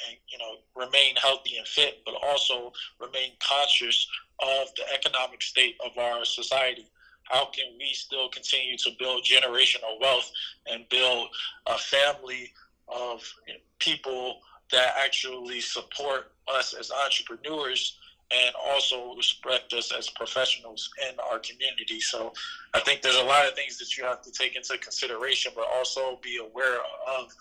and 0.09 0.19
you 0.29 0.39
know 0.39 0.57
remain 0.75 1.17
healthy 1.17 1.57
and 1.57 1.67
fit, 1.67 2.03
but 2.05 2.15
also 2.23 2.73
remain 3.01 3.33
conscious 3.41 4.07
of 4.41 4.69
the 4.77 4.85
economic 4.95 5.43
state 5.43 5.77
of 5.85 5.97
our 5.99 6.25
society. 6.25 6.87
How 7.29 7.47
can 7.47 7.77
we 7.79 7.93
still 7.93 8.29
continue 8.29 8.77
to 8.79 8.91
build 8.99 9.25
generational 9.25 10.01
wealth 10.01 10.31
and 10.71 10.89
build 10.89 11.29
a 11.67 11.79
family 11.79 12.53
of 12.89 13.23
people 13.79 14.39
that 14.73 14.95
actually 15.03 15.61
support 15.61 16.33
us 16.49 16.75
as 16.75 16.91
entrepreneurs 16.91 17.99
and 18.31 18.55
also 18.71 19.15
respect 19.15 19.73
us 19.73 19.91
as 19.97 20.11
professionals 20.11 20.91
in 21.09 21.19
our 21.31 21.39
community. 21.39 22.01
So 22.01 22.33
I 22.75 22.81
think 22.81 23.01
there's 23.01 23.17
a 23.17 23.25
lot 23.25 23.47
of 23.49 23.55
things 23.55 23.79
that 23.79 23.97
you 23.97 24.05
have 24.05 24.21
to 24.23 24.31
take 24.31 24.55
into 24.55 24.77
consideration, 24.79 25.53
but 25.55 25.67
also 25.75 26.19
be 26.23 26.37
aware 26.39 26.79
of 27.19 27.35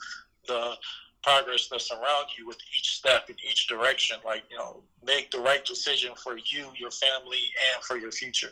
the 0.47 0.75
progress 1.23 1.67
that's 1.69 1.91
around 1.91 2.27
you 2.37 2.47
with 2.47 2.57
each 2.77 2.95
step 2.95 3.29
in 3.29 3.35
each 3.49 3.67
direction. 3.67 4.17
Like, 4.23 4.43
you 4.49 4.57
know, 4.57 4.81
make 5.03 5.29
the 5.29 5.39
right 5.39 5.65
decision 5.65 6.11
for 6.15 6.37
you, 6.37 6.67
your 6.77 6.91
family, 6.91 7.43
and 7.73 7.83
for 7.83 7.97
your 7.97 8.11
future. 8.11 8.51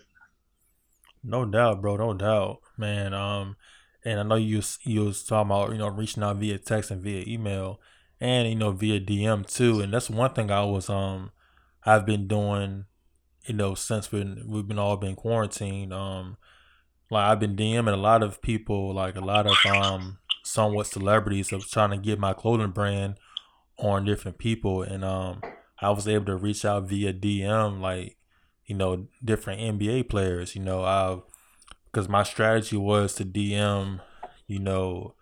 No 1.26 1.44
doubt, 1.46 1.82
bro. 1.82 1.98
No 1.98 2.14
doubt, 2.14 2.60
man. 2.78 3.14
Um, 3.14 3.56
and 4.04 4.20
I 4.20 4.24
know 4.24 4.36
you 4.36 4.62
you 4.84 5.06
was 5.06 5.24
talking 5.24 5.50
about 5.50 5.72
you 5.72 5.80
know 5.80 5.88
reaching 5.88 6.24
out 6.24 6.38
via 6.38 6.58
text 6.60 6.92
and 6.92 7.02
via 7.02 7.24
email, 7.28 7.80
and 8.20 8.48
you 8.48 8.56
know 8.56 8.72
via 8.72 9.00
DM 9.00 9.46
too. 9.52 9.82
And 9.82 9.94
that's 9.94 10.10
one 10.10 10.34
thing 10.34 10.52
I 10.52 10.64
was 10.64 10.90
um 10.90 11.32
I've 11.86 12.06
been 12.06 12.28
doing, 12.28 12.86
you 13.46 13.56
know, 13.56 13.74
since 13.76 14.12
we 14.12 14.24
we've 14.46 14.68
been 14.68 14.80
all 14.80 14.98
been 14.98 15.16
quarantined. 15.16 15.94
Um, 15.94 16.38
like 17.10 17.26
I've 17.26 17.40
been 17.40 17.56
DMing 17.56 17.94
a 17.94 17.98
lot 17.98 18.24
of 18.24 18.42
people, 18.42 18.94
like 18.94 19.16
a 19.16 19.22
lot 19.22 19.48
of 19.48 19.66
um 19.66 20.20
somewhat 20.44 20.88
celebrities 20.88 21.52
of 21.52 21.68
trying 21.68 21.90
to 21.90 21.98
get 21.98 22.20
my 22.20 22.34
clothing 22.34 22.70
brand 22.70 23.16
on 23.78 24.06
different 24.06 24.38
people 24.38 24.84
and 24.84 25.04
um 25.04 25.42
I 25.82 25.90
was 25.90 26.08
able 26.08 26.26
to 26.28 26.36
reach 26.36 26.64
out 26.64 26.88
via 26.88 27.12
DM 27.14 27.82
like 27.82 28.18
you 28.66 28.76
know 28.76 29.08
different 29.24 29.62
NBA 29.62 30.10
players 30.10 30.56
you 30.56 30.62
know 30.62 30.84
I 30.84 31.20
because 31.86 32.10
my 32.10 32.24
strategy 32.24 32.78
was 32.78 33.16
to 33.16 33.26
DM 33.26 34.02
you 34.48 34.60
know 34.60 35.14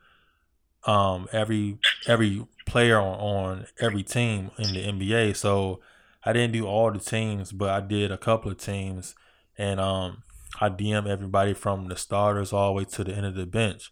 um 0.85 1.27
every 1.31 1.77
every 2.07 2.45
player 2.65 2.99
on, 2.99 3.19
on 3.19 3.65
every 3.79 4.03
team 4.03 4.51
in 4.57 4.73
the 4.73 4.87
NBA 4.87 5.35
so 5.35 5.79
I 6.23 6.33
didn't 6.33 6.53
do 6.53 6.65
all 6.65 6.91
the 6.91 6.99
teams 6.99 7.51
but 7.51 7.69
I 7.69 7.81
did 7.81 8.11
a 8.11 8.17
couple 8.17 8.51
of 8.51 8.57
teams 8.57 9.15
and 9.57 9.79
um 9.79 10.23
I 10.61 10.69
DM 10.69 11.07
everybody 11.07 11.53
from 11.53 11.87
the 11.87 11.97
starters 11.97 12.53
all 12.53 12.67
the 12.67 12.73
way 12.73 12.85
to 12.85 13.03
the 13.03 13.13
end 13.13 13.25
of 13.25 13.35
the 13.35 13.45
bench 13.45 13.91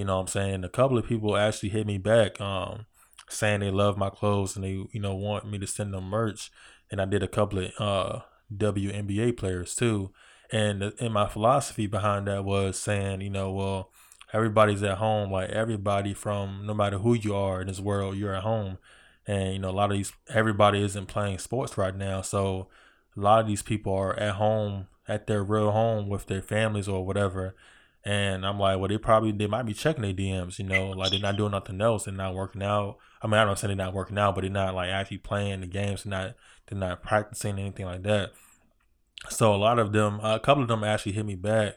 you 0.00 0.06
know 0.06 0.16
what 0.16 0.22
I'm 0.22 0.28
saying? 0.28 0.64
A 0.64 0.70
couple 0.70 0.96
of 0.96 1.06
people 1.06 1.36
actually 1.36 1.68
hit 1.68 1.86
me 1.86 1.98
back 1.98 2.40
um, 2.40 2.86
saying 3.28 3.60
they 3.60 3.70
love 3.70 3.98
my 3.98 4.08
clothes 4.08 4.56
and 4.56 4.64
they, 4.64 4.82
you 4.92 4.98
know, 4.98 5.14
want 5.14 5.46
me 5.46 5.58
to 5.58 5.66
send 5.66 5.92
them 5.92 6.04
merch. 6.04 6.50
And 6.90 7.02
I 7.02 7.04
did 7.04 7.22
a 7.22 7.28
couple 7.28 7.58
of 7.58 7.72
uh, 7.78 8.20
WNBA 8.54 9.36
players 9.36 9.74
too. 9.74 10.10
And, 10.52 10.92
and 10.98 11.14
my 11.14 11.28
philosophy 11.28 11.86
behind 11.86 12.26
that 12.26 12.44
was 12.44 12.78
saying, 12.78 13.20
you 13.20 13.30
know, 13.30 13.52
well, 13.52 13.90
everybody's 14.32 14.82
at 14.82 14.98
home. 14.98 15.30
Like 15.30 15.50
everybody 15.50 16.14
from 16.14 16.66
no 16.66 16.74
matter 16.74 16.98
who 16.98 17.14
you 17.14 17.34
are 17.34 17.60
in 17.60 17.68
this 17.68 17.80
world, 17.80 18.16
you're 18.16 18.34
at 18.34 18.42
home. 18.42 18.78
And, 19.26 19.52
you 19.52 19.58
know, 19.60 19.70
a 19.70 19.72
lot 19.72 19.90
of 19.90 19.96
these, 19.96 20.12
everybody 20.28 20.82
isn't 20.82 21.06
playing 21.06 21.38
sports 21.38 21.78
right 21.78 21.94
now. 21.94 22.22
So 22.22 22.68
a 23.16 23.20
lot 23.20 23.40
of 23.40 23.46
these 23.46 23.62
people 23.62 23.94
are 23.94 24.18
at 24.18 24.34
home, 24.36 24.88
at 25.06 25.26
their 25.26 25.44
real 25.44 25.70
home 25.70 26.08
with 26.08 26.26
their 26.26 26.42
families 26.42 26.88
or 26.88 27.06
whatever 27.06 27.54
and 28.04 28.46
I'm 28.46 28.58
like, 28.58 28.78
well, 28.78 28.88
they 28.88 28.98
probably 28.98 29.32
they 29.32 29.46
might 29.46 29.66
be 29.66 29.74
checking 29.74 30.02
their 30.02 30.14
DMs, 30.14 30.58
you 30.58 30.64
know, 30.64 30.90
like 30.90 31.10
they're 31.10 31.20
not 31.20 31.36
doing 31.36 31.50
nothing 31.50 31.80
else. 31.80 32.04
They're 32.04 32.14
not 32.14 32.34
working 32.34 32.62
out. 32.62 32.96
I 33.22 33.26
mean, 33.26 33.34
I 33.34 33.44
don't 33.44 33.58
say 33.58 33.66
they're 33.66 33.76
not 33.76 33.92
working 33.92 34.18
out, 34.18 34.34
but 34.34 34.40
they're 34.42 34.50
not 34.50 34.74
like 34.74 34.88
actually 34.88 35.18
playing 35.18 35.60
the 35.60 35.66
games. 35.66 36.04
They're 36.04 36.10
not 36.10 36.34
they're 36.66 36.78
not 36.78 37.02
practicing 37.02 37.58
anything 37.58 37.86
like 37.86 38.02
that. 38.04 38.32
So 39.28 39.54
a 39.54 39.56
lot 39.56 39.78
of 39.78 39.92
them, 39.92 40.18
a 40.20 40.40
couple 40.40 40.62
of 40.62 40.68
them 40.68 40.82
actually 40.82 41.12
hit 41.12 41.26
me 41.26 41.34
back, 41.34 41.74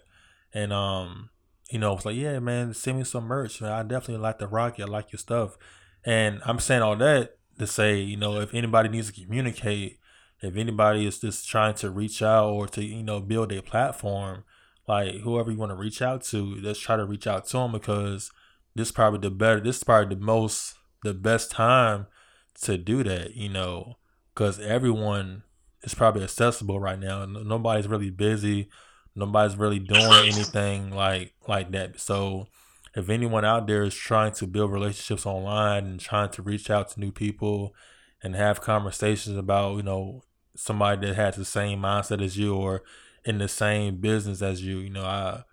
and 0.54 0.72
um, 0.72 1.30
you 1.70 1.80
know, 1.80 1.94
it's 1.94 2.06
like, 2.06 2.16
yeah, 2.16 2.40
man, 2.40 2.74
send 2.74 3.00
me 3.00 3.04
some 3.04 3.26
merch. 3.26 3.62
Man. 3.62 3.72
I 3.72 3.84
definitely 3.84 4.24
like 4.24 4.40
the 4.40 4.48
rock. 4.48 4.80
I 4.80 4.86
like 4.86 5.12
your 5.12 5.20
stuff, 5.20 5.58
and 6.06 6.42
I'm 6.46 6.60
saying 6.60 6.84
all 6.84 6.96
that 6.96 7.38
to 7.60 7.68
say, 7.68 8.00
you 8.00 8.16
know, 8.16 8.40
if 8.40 8.54
anybody 8.54 8.88
needs 8.88 9.12
to 9.12 9.22
communicate, 9.22 10.00
if 10.42 10.56
anybody 10.56 11.06
is 11.06 11.20
just 11.20 11.50
trying 11.50 11.74
to 11.76 11.90
reach 11.90 12.22
out 12.22 12.50
or 12.50 12.68
to 12.68 12.84
you 12.84 13.04
know 13.04 13.20
build 13.20 13.52
a 13.52 13.62
platform 13.62 14.46
like 14.88 15.22
whoever 15.22 15.52
you 15.52 15.58
want 15.58 15.72
to 15.72 15.76
reach 15.76 16.02
out 16.02 16.24
to, 16.26 16.56
let's 16.62 16.80
try 16.80 16.96
to 16.96 17.06
reach 17.06 17.28
out 17.28 17.46
to 17.48 17.58
them 17.58 17.72
because 17.72 18.32
this 18.76 18.90
is 18.90 18.92
probably 18.92 19.20
the 19.20 19.32
better, 19.32 19.60
this 19.60 19.78
is 19.78 19.84
probably 19.84 20.16
the 20.16 20.22
most, 20.22 20.76
the 21.04 21.14
best 21.14 21.52
time 21.52 22.08
to 22.62 22.78
do 22.78 23.04
that, 23.04 23.36
you 23.36 23.50
know, 23.50 23.98
because 24.34 24.60
everyone 24.60 25.44
is 25.84 25.94
probably 25.94 26.24
accessible 26.24 26.80
right 26.80 27.00
now. 27.00 27.26
Nobody's 27.26 27.88
really 27.88 28.10
busy. 28.10 28.70
Nobody's 29.16 29.58
really 29.58 29.80
doing 29.80 30.12
anything 30.26 30.92
like 30.92 31.34
like 31.48 31.72
that. 31.72 32.00
So 32.00 32.48
if 32.96 33.10
anyone 33.10 33.46
out 33.46 33.68
there 33.68 33.84
is 33.84 33.96
trying 33.96 34.34
to 34.34 34.48
build 34.48 34.72
relationships 34.72 35.26
online 35.26 35.86
and 35.86 36.00
trying 36.00 36.30
to 36.32 36.42
reach 36.42 36.70
out 36.70 36.90
to 36.90 37.00
new 37.00 37.12
people 37.12 37.76
and 38.24 38.36
have 38.36 38.62
conversations 38.62 39.38
about, 39.38 39.78
you 39.78 39.84
know, 39.84 40.24
somebody 40.56 41.08
that 41.08 41.16
has 41.16 41.36
the 41.36 41.46
same 41.46 41.80
mindset 41.82 42.24
as 42.24 42.38
you 42.38 42.56
or 42.56 42.84
in 43.26 43.38
the 43.38 43.48
same 43.48 43.98
business 43.98 44.42
as 44.42 44.62
you, 44.62 44.80
you 44.80 44.90
know, 44.90 45.04
I 45.04 45.44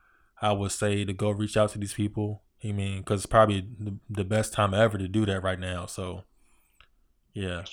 I 0.40 0.52
would 0.52 0.72
say 0.72 1.04
to 1.04 1.12
go 1.12 1.30
reach 1.30 1.56
out 1.56 1.70
to 1.70 1.78
these 1.78 1.94
people. 1.94 2.42
I 2.64 2.72
mean, 2.72 2.98
because 2.98 3.20
it's 3.20 3.26
probably 3.26 3.66
the, 3.78 3.96
the 4.08 4.24
best 4.24 4.52
time 4.52 4.74
ever 4.74 4.98
to 4.98 5.08
do 5.08 5.24
that 5.26 5.42
right 5.42 5.58
now. 5.58 5.86
So, 5.86 6.24
yeah. 7.32 7.64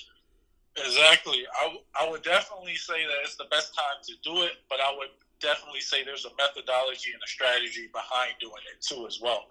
Exactly. 0.76 1.44
I, 1.60 1.76
I 2.00 2.10
would 2.10 2.22
definitely 2.22 2.76
say 2.76 3.02
that 3.04 3.16
it's 3.24 3.36
the 3.36 3.46
best 3.50 3.74
time 3.74 4.02
to 4.04 4.14
do 4.22 4.42
it, 4.44 4.52
but 4.70 4.80
I 4.80 4.94
would 4.96 5.08
definitely 5.40 5.80
say 5.80 6.04
there's 6.04 6.24
a 6.24 6.30
methodology 6.38 7.12
and 7.12 7.22
a 7.22 7.28
strategy 7.28 7.88
behind 7.92 8.34
doing 8.40 8.62
it 8.72 8.82
too 8.82 9.06
as 9.06 9.20
well. 9.20 9.46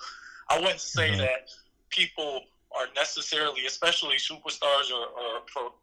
I 0.49 0.59
wouldn't 0.59 0.79
say 0.79 1.09
mm-hmm. 1.09 1.19
that 1.19 1.49
people 1.89 2.41
are 2.75 2.87
necessarily, 2.95 3.65
especially 3.65 4.15
superstars 4.15 4.91
or, 4.91 5.05
or 5.05 5.41
pro, 5.45 5.73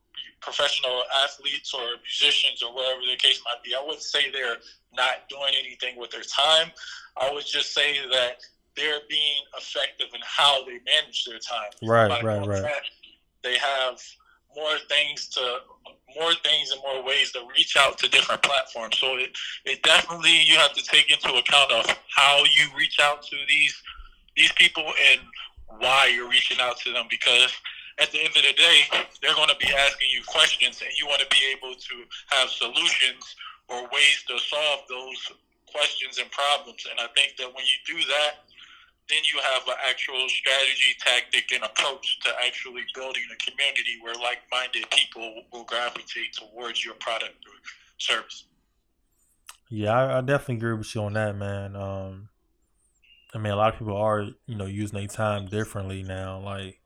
professional 0.40 1.02
athletes 1.24 1.72
or 1.72 1.84
musicians 2.02 2.62
or 2.62 2.74
whatever 2.74 3.00
the 3.10 3.16
case 3.16 3.40
might 3.44 3.62
be. 3.64 3.74
I 3.74 3.82
wouldn't 3.82 4.02
say 4.02 4.30
they're 4.30 4.58
not 4.94 5.28
doing 5.28 5.54
anything 5.58 5.98
with 5.98 6.10
their 6.10 6.22
time. 6.22 6.70
I 7.16 7.32
would 7.32 7.46
just 7.46 7.72
say 7.72 7.98
that 8.10 8.42
they're 8.76 9.00
being 9.08 9.42
effective 9.56 10.08
in 10.14 10.20
how 10.24 10.64
they 10.64 10.80
manage 10.84 11.24
their 11.24 11.38
time. 11.38 11.70
Right, 11.82 12.22
right, 12.22 12.46
right. 12.46 12.62
That, 12.62 12.82
they 13.42 13.56
have 13.58 14.00
more 14.56 14.78
things 14.88 15.28
to 15.28 15.58
more 16.16 16.32
things 16.44 16.70
and 16.70 16.80
more 16.82 17.04
ways 17.04 17.32
to 17.32 17.40
reach 17.56 17.76
out 17.76 17.98
to 17.98 18.08
different 18.08 18.42
platforms. 18.42 18.98
So 18.98 19.16
it, 19.16 19.30
it 19.64 19.82
definitely 19.82 20.42
you 20.42 20.56
have 20.56 20.72
to 20.74 20.82
take 20.82 21.10
into 21.10 21.34
account 21.34 21.72
of 21.72 21.86
how 22.08 22.38
you 22.38 22.68
reach 22.76 22.98
out 23.00 23.22
to 23.22 23.36
these 23.48 23.74
these 24.36 24.52
people 24.52 24.84
and 25.10 25.20
why 25.78 26.10
you're 26.14 26.28
reaching 26.28 26.58
out 26.60 26.78
to 26.78 26.92
them 26.92 27.06
because 27.10 27.52
at 27.98 28.10
the 28.10 28.18
end 28.18 28.34
of 28.34 28.42
the 28.42 28.56
day 28.56 28.78
they're 29.22 29.34
going 29.34 29.48
to 29.48 29.60
be 29.60 29.72
asking 29.72 30.08
you 30.10 30.22
questions 30.26 30.82
and 30.82 30.90
you 30.98 31.06
want 31.06 31.20
to 31.20 31.30
be 31.30 31.42
able 31.54 31.74
to 31.74 31.96
have 32.30 32.48
solutions 32.48 33.36
or 33.68 33.82
ways 33.90 34.24
to 34.26 34.38
solve 34.38 34.80
those 34.88 35.32
questions 35.70 36.18
and 36.18 36.30
problems 36.30 36.86
and 36.90 36.98
I 37.00 37.08
think 37.14 37.36
that 37.38 37.48
when 37.48 37.64
you 37.64 37.78
do 37.86 37.98
that 38.08 38.44
then 39.08 39.18
you 39.32 39.40
have 39.52 39.68
an 39.68 39.74
actual 39.88 40.28
strategy, 40.28 40.96
tactic, 40.98 41.52
and 41.52 41.62
approach 41.62 42.18
to 42.20 42.30
actually 42.44 42.84
building 42.94 43.22
a 43.32 43.50
community 43.50 43.98
where 44.02 44.14
like-minded 44.14 44.88
people 44.90 45.42
will 45.52 45.64
gravitate 45.64 46.32
towards 46.32 46.84
your 46.84 46.94
product 46.94 47.36
or 47.46 47.52
service. 47.98 48.44
Yeah, 49.68 49.92
I, 49.92 50.18
I 50.18 50.20
definitely 50.22 50.56
agree 50.56 50.74
with 50.74 50.94
you 50.94 51.02
on 51.02 51.12
that, 51.14 51.36
man. 51.36 51.76
Um, 51.76 52.28
I 53.34 53.38
mean, 53.38 53.52
a 53.52 53.56
lot 53.56 53.74
of 53.74 53.78
people 53.78 53.96
are, 53.96 54.22
you 54.46 54.56
know, 54.56 54.66
using 54.66 54.98
their 54.98 55.08
time 55.08 55.46
differently 55.46 56.02
now. 56.02 56.38
Like, 56.38 56.80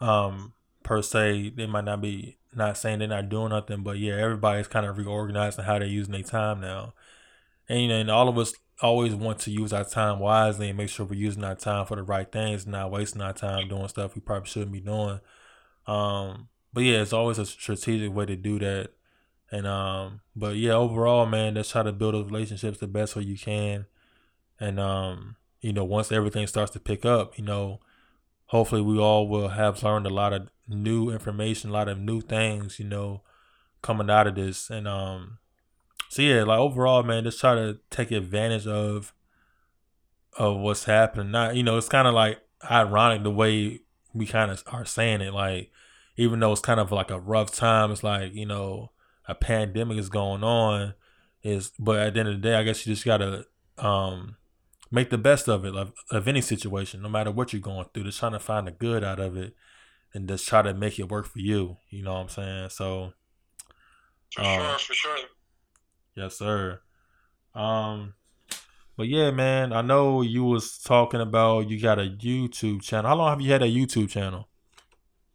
um, 0.00 0.52
per 0.82 1.02
se, 1.02 1.50
they 1.56 1.66
might 1.66 1.84
not 1.84 2.00
be 2.00 2.38
not 2.54 2.76
saying 2.76 2.98
they're 2.98 3.08
not 3.08 3.28
doing 3.28 3.50
nothing, 3.50 3.82
but 3.82 3.98
yeah, 3.98 4.14
everybody's 4.14 4.66
kind 4.66 4.86
of 4.86 4.98
reorganizing 4.98 5.64
how 5.64 5.78
they're 5.78 5.88
using 5.88 6.12
their 6.12 6.22
time 6.22 6.60
now. 6.60 6.94
And 7.68 7.80
you 7.80 7.88
know, 7.88 8.00
and 8.00 8.10
all 8.10 8.28
of 8.28 8.38
us 8.38 8.52
always 8.82 9.14
want 9.14 9.38
to 9.40 9.50
use 9.50 9.72
our 9.72 9.84
time 9.84 10.18
wisely 10.18 10.68
and 10.68 10.78
make 10.78 10.88
sure 10.88 11.06
we're 11.06 11.14
using 11.14 11.44
our 11.44 11.54
time 11.54 11.86
for 11.86 11.96
the 11.96 12.02
right 12.02 12.30
things, 12.30 12.66
not 12.66 12.90
wasting 12.90 13.22
our 13.22 13.32
time 13.32 13.68
doing 13.68 13.88
stuff 13.88 14.14
we 14.14 14.20
probably 14.20 14.48
shouldn't 14.48 14.72
be 14.72 14.80
doing. 14.80 15.20
Um, 15.86 16.48
but 16.72 16.82
yeah, 16.82 17.02
it's 17.02 17.12
always 17.12 17.38
a 17.38 17.46
strategic 17.46 18.14
way 18.14 18.26
to 18.26 18.36
do 18.36 18.58
that. 18.58 18.90
And 19.52 19.66
um, 19.66 20.20
but 20.34 20.56
yeah, 20.56 20.72
overall, 20.72 21.26
man, 21.26 21.54
let's 21.54 21.70
try 21.70 21.82
to 21.82 21.92
build 21.92 22.14
those 22.14 22.30
relationships 22.30 22.78
the 22.78 22.86
best 22.86 23.16
way 23.16 23.24
you 23.24 23.36
can. 23.36 23.86
And 24.58 24.78
um, 24.78 25.36
you 25.60 25.72
know, 25.72 25.84
once 25.84 26.12
everything 26.12 26.46
starts 26.46 26.72
to 26.72 26.80
pick 26.80 27.04
up, 27.04 27.36
you 27.38 27.44
know, 27.44 27.80
hopefully 28.50 28.82
we 28.82 28.98
all 28.98 29.28
will 29.28 29.50
have 29.50 29.80
learned 29.84 30.06
a 30.06 30.10
lot 30.10 30.32
of 30.32 30.48
new 30.66 31.08
information, 31.08 31.70
a 31.70 31.72
lot 31.72 31.88
of 31.88 32.00
new 32.00 32.20
things, 32.20 32.80
you 32.80 32.84
know, 32.84 33.22
coming 33.80 34.10
out 34.10 34.26
of 34.26 34.34
this. 34.34 34.70
And 34.70 34.88
um, 34.88 35.38
so 36.08 36.20
yeah, 36.22 36.42
like 36.42 36.58
overall, 36.58 37.04
man, 37.04 37.22
just 37.22 37.38
try 37.38 37.54
to 37.54 37.78
take 37.90 38.10
advantage 38.10 38.66
of 38.66 39.14
of 40.36 40.58
what's 40.58 40.84
happening. 40.84 41.30
Not 41.30 41.54
you 41.54 41.62
know, 41.62 41.78
it's 41.78 41.88
kind 41.88 42.08
of 42.08 42.14
like 42.14 42.38
ironic 42.68 43.22
the 43.22 43.30
way 43.30 43.82
we 44.12 44.26
kind 44.26 44.50
of 44.50 44.64
are 44.66 44.84
saying 44.84 45.20
it. 45.20 45.32
Like 45.32 45.70
even 46.16 46.40
though 46.40 46.50
it's 46.50 46.60
kind 46.60 46.80
of 46.80 46.90
like 46.90 47.12
a 47.12 47.20
rough 47.20 47.52
time, 47.52 47.92
it's 47.92 48.02
like 48.02 48.34
you 48.34 48.46
know 48.46 48.90
a 49.28 49.34
pandemic 49.36 49.96
is 49.96 50.08
going 50.08 50.42
on. 50.42 50.94
Is 51.44 51.70
but 51.78 52.00
at 52.00 52.14
the 52.14 52.20
end 52.20 52.28
of 52.28 52.34
the 52.34 52.40
day, 52.40 52.56
I 52.56 52.64
guess 52.64 52.84
you 52.84 52.92
just 52.92 53.04
gotta 53.04 53.44
um 53.78 54.36
make 54.90 55.10
the 55.10 55.18
best 55.18 55.48
of 55.48 55.64
it 55.64 55.74
of, 55.74 55.92
of 56.10 56.26
any 56.26 56.40
situation, 56.40 57.02
no 57.02 57.08
matter 57.08 57.30
what 57.30 57.52
you're 57.52 57.62
going 57.62 57.86
through. 57.92 58.04
Just 58.04 58.18
trying 58.18 58.32
to 58.32 58.40
find 58.40 58.66
the 58.66 58.72
good 58.72 59.04
out 59.04 59.20
of 59.20 59.36
it 59.36 59.54
and 60.12 60.28
just 60.28 60.46
try 60.46 60.62
to 60.62 60.74
make 60.74 60.98
it 60.98 61.08
work 61.08 61.26
for 61.26 61.38
you. 61.38 61.76
You 61.88 62.02
know 62.02 62.14
what 62.14 62.20
I'm 62.20 62.28
saying? 62.28 62.70
So. 62.70 63.12
For 64.34 64.42
um, 64.42 64.60
sure, 64.60 64.78
for 64.78 64.94
sure. 64.94 65.18
Yes, 66.16 66.38
sir. 66.38 66.80
Um, 67.54 68.14
but 68.96 69.08
yeah, 69.08 69.30
man, 69.30 69.72
I 69.72 69.82
know 69.82 70.22
you 70.22 70.44
was 70.44 70.78
talking 70.78 71.20
about 71.20 71.70
you 71.70 71.80
got 71.80 71.98
a 71.98 72.04
YouTube 72.04 72.82
channel. 72.82 73.08
How 73.08 73.16
long 73.16 73.30
have 73.30 73.40
you 73.40 73.50
had 73.50 73.62
a 73.62 73.70
YouTube 73.70 74.10
channel? 74.10 74.48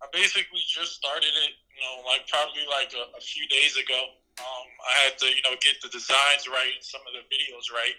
I 0.01 0.07
basically 0.13 0.61
just 0.67 0.93
started 0.93 1.33
it, 1.33 1.51
you 1.73 1.81
know, 1.81 2.07
like 2.07 2.27
probably 2.27 2.61
like 2.69 2.93
a, 2.93 3.17
a 3.17 3.21
few 3.21 3.47
days 3.47 3.75
ago. 3.75 3.99
Um, 4.37 4.67
I 4.85 4.93
had 5.05 5.17
to, 5.17 5.25
you 5.25 5.41
know, 5.49 5.55
get 5.61 5.81
the 5.81 5.89
designs 5.89 6.47
right 6.47 6.71
and 6.75 6.83
some 6.83 7.01
of 7.07 7.13
the 7.17 7.23
videos 7.25 7.73
right. 7.73 7.95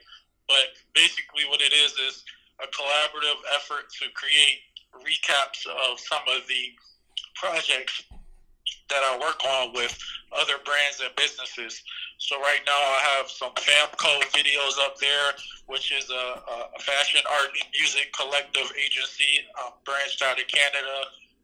But 0.48 0.78
basically, 0.94 1.44
what 1.48 1.60
it 1.60 1.72
is 1.72 1.92
is 2.08 2.24
a 2.62 2.66
collaborative 2.68 3.40
effort 3.56 3.90
to 4.00 4.08
create 4.14 4.62
recaps 4.94 5.66
of 5.66 6.00
some 6.00 6.22
of 6.28 6.46
the 6.48 6.72
projects 7.34 8.02
that 8.88 9.02
I 9.02 9.18
work 9.18 9.42
on 9.44 9.72
with 9.74 9.98
other 10.32 10.58
brands 10.64 11.02
and 11.02 11.14
businesses. 11.16 11.82
So 12.18 12.40
right 12.40 12.62
now 12.66 12.78
I 12.78 13.18
have 13.18 13.30
some 13.30 13.52
Famco 13.54 14.22
videos 14.30 14.78
up 14.80 14.96
there, 14.98 15.34
which 15.66 15.92
is 15.92 16.08
a, 16.10 16.24
a 16.74 16.80
fashion 16.80 17.20
art 17.30 17.50
and 17.50 17.68
music 17.74 18.12
collective 18.14 18.70
agency 18.78 19.42
um, 19.62 19.72
branched 19.84 20.22
out 20.22 20.40
of 20.40 20.46
Canada, 20.46 20.96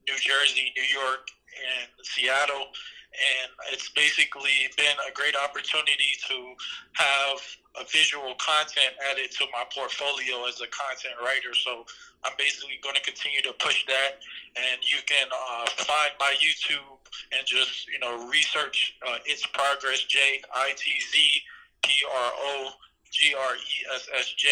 New 0.09 0.19
Jersey, 0.19 0.73
New 0.77 0.89
York, 1.01 1.29
and 1.53 1.91
Seattle. 2.03 2.71
And 3.13 3.51
it's 3.73 3.91
basically 3.91 4.71
been 4.77 4.97
a 5.07 5.13
great 5.13 5.37
opportunity 5.37 6.17
to 6.29 6.55
have 6.95 7.39
a 7.81 7.85
visual 7.89 8.35
content 8.37 8.93
added 9.11 9.31
to 9.33 9.47
my 9.53 9.65
portfolio 9.73 10.45
as 10.47 10.61
a 10.61 10.69
content 10.69 11.17
writer. 11.25 11.55
So 11.55 11.87
I'm 12.25 12.33
basically 12.37 12.79
going 12.83 12.97
to 12.97 13.03
continue 13.03 13.41
to 13.43 13.53
push 13.59 13.87
that. 13.87 14.21
And 14.57 14.79
you 14.85 15.01
can 15.07 15.27
uh, 15.33 15.67
find 15.81 16.13
my 16.21 16.35
YouTube 16.37 17.01
and 17.33 17.47
just 17.47 17.89
you 17.89 17.99
know 17.99 18.29
research 18.29 18.97
uh, 19.07 19.19
its 19.25 19.47
progress 19.47 20.05
J 20.05 20.43
I 20.55 20.73
T 20.77 20.91
Z 21.01 21.43
P 21.83 21.93
R 22.05 22.31
O 22.37 22.71
G 23.11 23.35
R 23.35 23.55
E 23.57 23.75
S 23.95 24.09
S 24.19 24.33
J, 24.37 24.49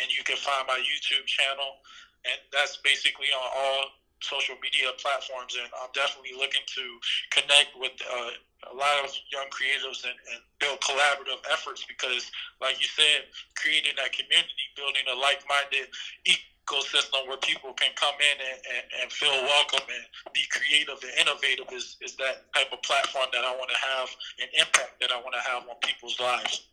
and 0.00 0.10
you 0.10 0.24
can 0.24 0.36
find 0.36 0.66
my 0.66 0.78
YouTube 0.78 1.26
channel, 1.26 1.82
and 2.24 2.38
that's 2.52 2.78
basically 2.78 3.26
on 3.34 3.48
all 3.56 3.84
social 4.24 4.56
media 4.64 4.88
platforms. 4.96 5.52
And 5.60 5.68
I'm 5.76 5.92
definitely 5.92 6.32
looking 6.32 6.64
to 6.64 6.84
connect 7.28 7.76
with 7.76 7.92
uh, 8.00 8.32
a 8.72 8.74
lot 8.74 9.04
of 9.04 9.12
young 9.28 9.48
creatives 9.52 10.08
and, 10.08 10.16
and 10.32 10.40
build 10.56 10.80
collaborative 10.80 11.44
efforts 11.52 11.84
because, 11.84 12.32
like 12.64 12.80
you 12.80 12.88
said, 12.88 13.28
creating 13.56 13.92
that 14.00 14.16
community, 14.16 14.64
building 14.72 15.04
a 15.12 15.16
like-minded 15.16 15.92
ecosystem 16.24 17.28
where 17.28 17.36
people 17.44 17.76
can 17.76 17.92
come 17.96 18.16
in 18.16 18.36
and, 18.40 18.58
and, 18.64 18.84
and, 19.02 19.12
feel 19.12 19.36
welcome 19.44 19.84
and 19.84 20.04
be 20.32 20.40
creative 20.48 20.96
and 21.04 21.12
innovative 21.20 21.68
is, 21.76 21.96
is 22.00 22.16
that 22.16 22.48
type 22.56 22.72
of 22.72 22.80
platform 22.80 23.28
that 23.36 23.44
I 23.44 23.52
want 23.52 23.68
to 23.68 23.76
have 23.76 24.08
an 24.40 24.48
impact 24.56 24.96
that 25.00 25.12
I 25.12 25.20
want 25.20 25.36
to 25.36 25.44
have 25.44 25.68
on 25.68 25.76
people's 25.84 26.18
lives. 26.18 26.68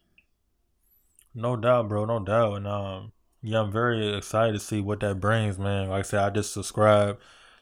No 1.33 1.55
doubt, 1.55 1.89
bro. 1.89 2.05
No 2.05 2.19
doubt. 2.19 2.57
And 2.57 2.67
um, 2.67 3.11
yeah, 3.41 3.61
I'm 3.61 3.71
very 3.71 4.15
excited 4.15 4.53
to 4.53 4.59
see 4.59 4.81
what 4.81 4.99
that 5.01 5.19
brings, 5.19 5.57
man. 5.57 5.89
Like 5.89 5.99
I 5.99 6.01
said, 6.03 6.19
I 6.23 6.29
just 6.29 6.53
subscribed 6.53 7.19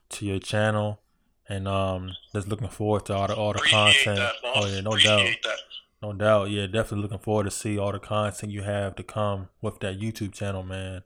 to 0.10 0.26
your 0.26 0.40
channel, 0.40 1.02
and 1.48 1.68
um, 1.68 2.12
just 2.34 2.48
looking 2.48 2.68
forward 2.70 3.06
to 3.06 3.16
all 3.16 3.28
the 3.28 3.36
all 3.36 3.54
the 3.54 3.60
Appreciate 3.60 4.06
content. 4.06 4.18
That, 4.18 4.34
oh 4.56 4.66
yeah, 4.66 4.82
no 4.82 4.92
Appreciate 4.92 5.42
doubt. 5.42 5.52
That. 5.52 5.60
No 6.02 6.14
doubt, 6.14 6.50
yeah, 6.50 6.66
definitely 6.66 7.02
looking 7.02 7.20
forward 7.20 7.44
to 7.44 7.52
see 7.52 7.78
all 7.78 7.92
the 7.92 8.00
content 8.00 8.54
you 8.54 8.62
have 8.62 8.96
to 8.96 9.04
come 9.04 9.50
with 9.62 9.80
that 9.82 10.00
YouTube 10.00 10.34
channel, 10.34 10.64
man. 10.64 11.04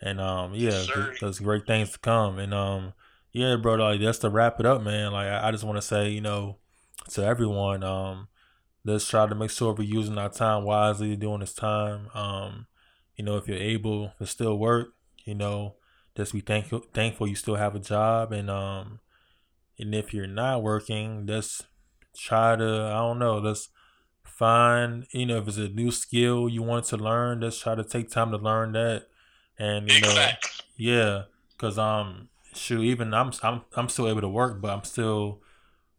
And 0.00 0.20
um, 0.20 0.54
yeah, 0.54 0.84
there's 1.20 1.40
great 1.40 1.66
things 1.66 1.90
to 1.92 1.98
come. 1.98 2.38
And 2.38 2.54
um, 2.54 2.92
yeah, 3.32 3.56
bro, 3.56 3.74
like 3.74 4.00
just 4.00 4.20
to 4.20 4.30
wrap 4.30 4.60
it 4.60 4.66
up, 4.66 4.82
man. 4.82 5.12
Like 5.12 5.26
I, 5.26 5.48
I 5.48 5.50
just 5.50 5.64
want 5.64 5.76
to 5.76 5.82
say, 5.82 6.10
you 6.10 6.20
know, 6.20 6.58
to 7.10 7.24
everyone, 7.24 7.82
um, 7.82 8.28
let's 8.84 9.08
try 9.08 9.26
to 9.26 9.34
make 9.34 9.50
sure 9.50 9.72
we're 9.72 9.82
using 9.82 10.18
our 10.18 10.28
time 10.28 10.64
wisely 10.64 11.16
during 11.16 11.40
this 11.40 11.54
time. 11.54 12.08
Um, 12.14 12.66
you 13.16 13.24
know, 13.24 13.36
if 13.36 13.48
you're 13.48 13.56
able 13.56 14.12
to 14.18 14.26
still 14.26 14.56
work, 14.56 14.94
you 15.24 15.34
know, 15.34 15.74
just 16.16 16.32
be 16.32 16.40
thankful 16.40 16.84
thankful 16.92 17.26
you 17.26 17.34
still 17.34 17.56
have 17.56 17.74
a 17.74 17.78
job 17.78 18.32
and 18.32 18.50
um 18.50 19.00
and 19.78 19.94
if 19.94 20.14
you're 20.14 20.26
not 20.26 20.62
working, 20.62 21.26
just 21.26 21.66
try 22.16 22.56
to 22.56 22.64
I 22.64 22.98
don't 22.98 23.18
know, 23.18 23.38
let's 23.38 23.68
find 24.24 25.06
you 25.10 25.26
know 25.26 25.38
if 25.38 25.48
it's 25.48 25.56
a 25.56 25.68
new 25.68 25.90
skill 25.90 26.48
you 26.48 26.62
want 26.62 26.86
to 26.86 26.96
learn, 26.96 27.40
just 27.40 27.62
try 27.62 27.74
to 27.74 27.84
take 27.84 28.10
time 28.10 28.30
to 28.30 28.36
learn 28.36 28.72
that. 28.72 29.08
And 29.58 29.90
you 29.90 30.00
know, 30.00 30.28
yeah, 30.76 31.22
because 31.52 31.78
um, 31.78 32.28
shoot, 32.54 32.82
even 32.82 33.14
I'm 33.14 33.32
I'm 33.42 33.62
I'm 33.76 33.88
still 33.88 34.08
able 34.08 34.22
to 34.22 34.28
work, 34.28 34.60
but 34.60 34.70
I'm 34.70 34.84
still, 34.84 35.42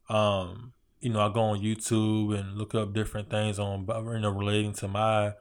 um, 0.10 0.74
you 1.00 1.10
know, 1.12 1.20
I 1.22 1.32
go 1.32 1.42
on 1.42 1.60
YouTube 1.60 2.38
and 2.38 2.58
look 2.58 2.76
up 2.76 2.94
different 2.94 3.30
things 3.30 3.60
on 3.60 3.86
you 3.88 4.20
know 4.20 4.32
relating 4.32 4.74
to 4.74 4.88
my 4.88 5.34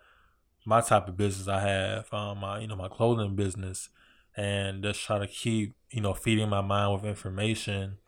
my 0.64 0.80
type 0.80 1.08
of 1.08 1.16
business 1.16 1.48
I 1.48 1.60
have, 1.60 2.12
um, 2.12 2.38
my 2.38 2.60
you 2.60 2.66
know 2.66 2.76
my 2.76 2.88
clothing 2.88 3.34
business, 3.34 3.88
and 4.36 4.82
just 4.82 5.02
try 5.02 5.18
to 5.18 5.26
keep 5.26 5.74
you 5.90 6.00
know 6.00 6.14
feeding 6.14 6.48
my 6.48 6.60
mind 6.60 6.92
with 6.94 7.04
information 7.04 7.98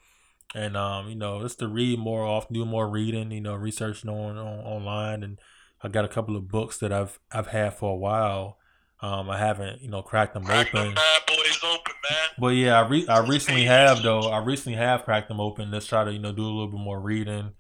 and 0.55 0.77
um, 0.77 1.09
you 1.09 1.17
know, 1.17 1.43
just 1.43 1.59
to 1.59 1.69
read 1.69 1.99
more 1.99 2.25
often, 2.25 2.55
do 2.55 2.65
more 2.65 2.89
reading, 2.89 3.33
you 3.33 3.41
know, 3.41 3.55
researching 3.55 4.09
on, 4.09 4.39
on 4.39 4.61
online, 4.61 5.25
and 5.25 5.41
I 5.83 5.89
got 5.89 6.05
a 6.05 6.09
couple 6.09 6.37
of 6.37 6.49
books 6.49 6.79
that 6.79 6.93
I've 6.93 7.19
I've 7.33 7.49
had 7.49 7.75
for 7.75 7.93
a 7.93 7.97
while. 7.97 8.59
Um, 9.01 9.29
I 9.29 9.39
haven't, 9.39 9.83
you 9.83 9.91
know, 9.91 10.01
cracked 10.01 10.33
them 10.33 10.45
Crack 10.45 10.69
open. 10.69 10.87
them 10.87 10.95
bad 10.95 11.23
boys 11.27 11.61
open, 11.65 11.93
man. 12.09 12.29
But 12.39 12.49
yeah, 12.49 12.81
I 12.81 12.89
re- 12.89 13.09
I 13.09 13.19
recently 13.19 13.65
have 13.65 14.03
though. 14.03 14.21
I 14.31 14.39
recently 14.39 14.79
have 14.79 15.05
cracked 15.05 15.29
them 15.29 15.41
open. 15.41 15.73
Let's 15.73 15.87
try 15.87 16.05
to 16.05 16.13
you 16.13 16.21
know 16.21 16.33
do 16.33 16.45
a 16.45 16.47
little 16.47 16.69
bit 16.69 16.81
more 16.81 17.01
reading, 17.01 17.51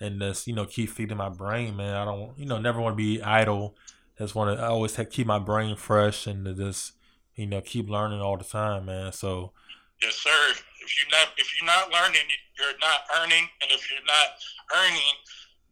and 0.00 0.20
just 0.20 0.46
you 0.46 0.54
know 0.54 0.64
keep 0.64 0.90
feeding 0.90 1.16
my 1.16 1.28
brain, 1.28 1.76
man. 1.76 1.96
I 1.96 2.04
don't 2.04 2.38
you 2.38 2.46
know 2.46 2.60
never 2.60 2.80
want 2.80 2.92
to 2.92 2.96
be 2.96 3.20
idle. 3.20 3.74
Just 4.16 4.36
want 4.36 4.56
to 4.56 4.62
I 4.62 4.68
always 4.68 4.94
have, 4.94 5.10
keep 5.10 5.26
my 5.26 5.40
brain 5.40 5.74
fresh 5.74 6.26
and 6.28 6.44
to 6.44 6.54
just 6.54 6.92
you 7.38 7.46
know 7.46 7.60
keep 7.60 7.88
learning 7.88 8.20
all 8.20 8.36
the 8.36 8.44
time, 8.44 8.86
man. 8.86 9.12
So 9.12 9.52
Yes, 10.02 10.14
sir. 10.16 10.30
If 10.50 10.94
you're 11.00 11.10
not 11.10 11.28
if 11.36 11.48
you're 11.58 11.66
not 11.66 11.90
learning, 11.90 12.26
you're 12.58 12.78
not 12.80 13.00
earning, 13.20 13.48
and 13.62 13.70
if 13.70 13.90
you're 13.90 14.04
not 14.06 14.28
earning, 14.76 15.14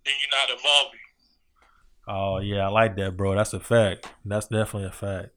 then 0.05 0.14
you're 0.20 0.40
not 0.40 0.59
evolving. 0.59 1.00
Oh 2.09 2.38
yeah, 2.38 2.66
I 2.66 2.70
like 2.70 2.96
that, 2.96 3.16
bro. 3.16 3.35
That's 3.35 3.52
a 3.52 3.61
fact. 3.61 4.12
That's 4.24 4.46
definitely 4.46 4.88
a 4.88 4.92
fact. 4.92 5.31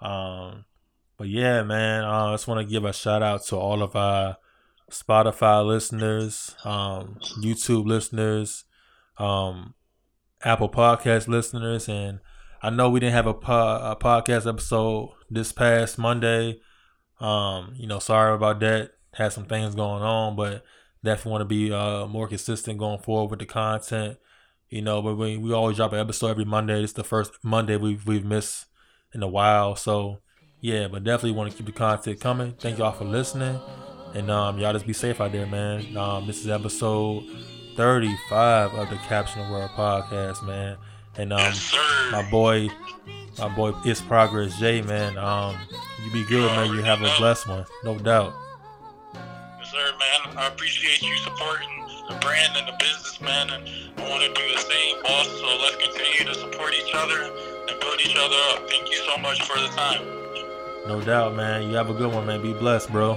Um, 0.00 0.64
but 1.16 1.28
yeah, 1.28 1.62
man, 1.62 2.04
uh, 2.04 2.26
I 2.26 2.34
just 2.34 2.48
want 2.48 2.60
to 2.60 2.70
give 2.70 2.84
a 2.84 2.92
shout 2.92 3.22
out 3.22 3.44
to 3.46 3.56
all 3.56 3.82
of 3.82 3.94
our 3.94 4.36
Spotify 4.90 5.64
listeners, 5.66 6.56
um, 6.64 7.18
YouTube 7.40 7.86
listeners, 7.86 8.64
um, 9.18 9.74
Apple 10.42 10.68
Podcast 10.68 11.28
listeners, 11.28 11.88
and 11.88 12.20
I 12.64 12.70
know 12.70 12.90
we 12.90 13.00
didn't 13.00 13.14
have 13.14 13.26
a, 13.26 13.34
po- 13.34 13.80
a 13.82 13.96
podcast 14.00 14.48
episode 14.48 15.10
this 15.28 15.50
past 15.50 15.98
Monday. 15.98 16.60
Um, 17.18 17.74
you 17.76 17.88
know, 17.88 17.98
sorry 17.98 18.34
about 18.36 18.60
that. 18.60 18.92
Had 19.14 19.32
some 19.32 19.46
things 19.46 19.74
going 19.74 20.04
on, 20.04 20.36
but 20.36 20.62
definitely 21.02 21.32
want 21.32 21.40
to 21.42 21.46
be 21.46 21.72
uh, 21.72 22.06
more 22.06 22.28
consistent 22.28 22.78
going 22.78 23.00
forward 23.00 23.32
with 23.32 23.40
the 23.40 23.46
content. 23.46 24.16
You 24.68 24.80
know, 24.80 25.02
but 25.02 25.16
we, 25.16 25.36
we 25.36 25.52
always 25.52 25.76
drop 25.76 25.92
an 25.92 25.98
episode 25.98 26.28
every 26.28 26.44
Monday. 26.44 26.80
It's 26.84 26.92
the 26.92 27.02
first 27.02 27.32
Monday 27.42 27.76
we've 27.76 28.06
we've 28.06 28.24
missed 28.24 28.66
in 29.12 29.24
a 29.24 29.28
while. 29.28 29.74
So 29.74 30.20
yeah, 30.60 30.86
but 30.86 31.02
definitely 31.02 31.32
want 31.32 31.50
to 31.50 31.56
keep 31.56 31.66
the 31.66 31.72
content 31.72 32.20
coming. 32.20 32.54
Thank 32.60 32.78
y'all 32.78 32.92
for 32.92 33.04
listening. 33.04 33.60
And 34.14 34.30
um 34.30 34.58
y'all 34.58 34.72
just 34.72 34.86
be 34.86 34.92
safe 34.92 35.20
out 35.20 35.32
there, 35.32 35.46
man. 35.46 35.96
Um 35.96 36.26
this 36.26 36.40
is 36.40 36.48
episode 36.48 37.24
thirty 37.76 38.16
five 38.30 38.72
of 38.72 38.88
the 38.88 38.96
Caption 38.96 39.50
World 39.50 39.70
podcast, 39.72 40.46
man. 40.46 40.78
And 41.16 41.32
um 41.32 41.38
yes, 41.40 41.76
my 42.10 42.28
boy 42.30 42.68
my 43.38 43.48
boy 43.54 43.70
is 43.84 44.00
progress 44.00 44.58
J 44.58 44.82
man. 44.82 45.18
Um 45.18 45.56
you 46.04 46.12
be 46.12 46.24
good, 46.24 46.46
man. 46.56 46.72
You 46.74 46.82
have 46.82 47.00
a 47.02 47.14
blessed 47.18 47.46
one, 47.48 47.64
no 47.84 47.98
doubt. 47.98 48.34
Yes, 49.14 49.70
sir, 49.70 49.92
man. 49.98 50.36
I 50.36 50.48
appreciate 50.48 51.00
you 51.02 51.16
supporting 51.18 51.68
the 52.08 52.16
brand 52.16 52.56
and 52.56 52.66
the 52.66 52.76
business, 52.78 53.20
man. 53.20 53.50
And 53.50 53.68
I 53.98 54.10
want 54.10 54.22
to 54.22 54.28
do 54.28 54.52
the 54.52 54.60
same, 54.60 55.02
boss. 55.02 55.28
So 55.28 55.46
let's 55.46 55.76
continue 55.76 56.24
to 56.26 56.34
support 56.34 56.72
each 56.74 56.92
other 56.94 57.22
and 57.68 57.80
build 57.80 58.00
each 58.00 58.16
other 58.16 58.36
up. 58.50 58.68
Thank 58.68 58.90
you 58.90 58.98
so 59.06 59.16
much 59.18 59.42
for 59.42 59.58
the 59.60 59.68
time. 59.68 60.02
No 60.88 61.00
doubt, 61.00 61.36
man. 61.36 61.68
You 61.70 61.76
have 61.76 61.90
a 61.90 61.94
good 61.94 62.12
one, 62.12 62.26
man. 62.26 62.42
Be 62.42 62.52
blessed, 62.52 62.90
bro. 62.90 63.16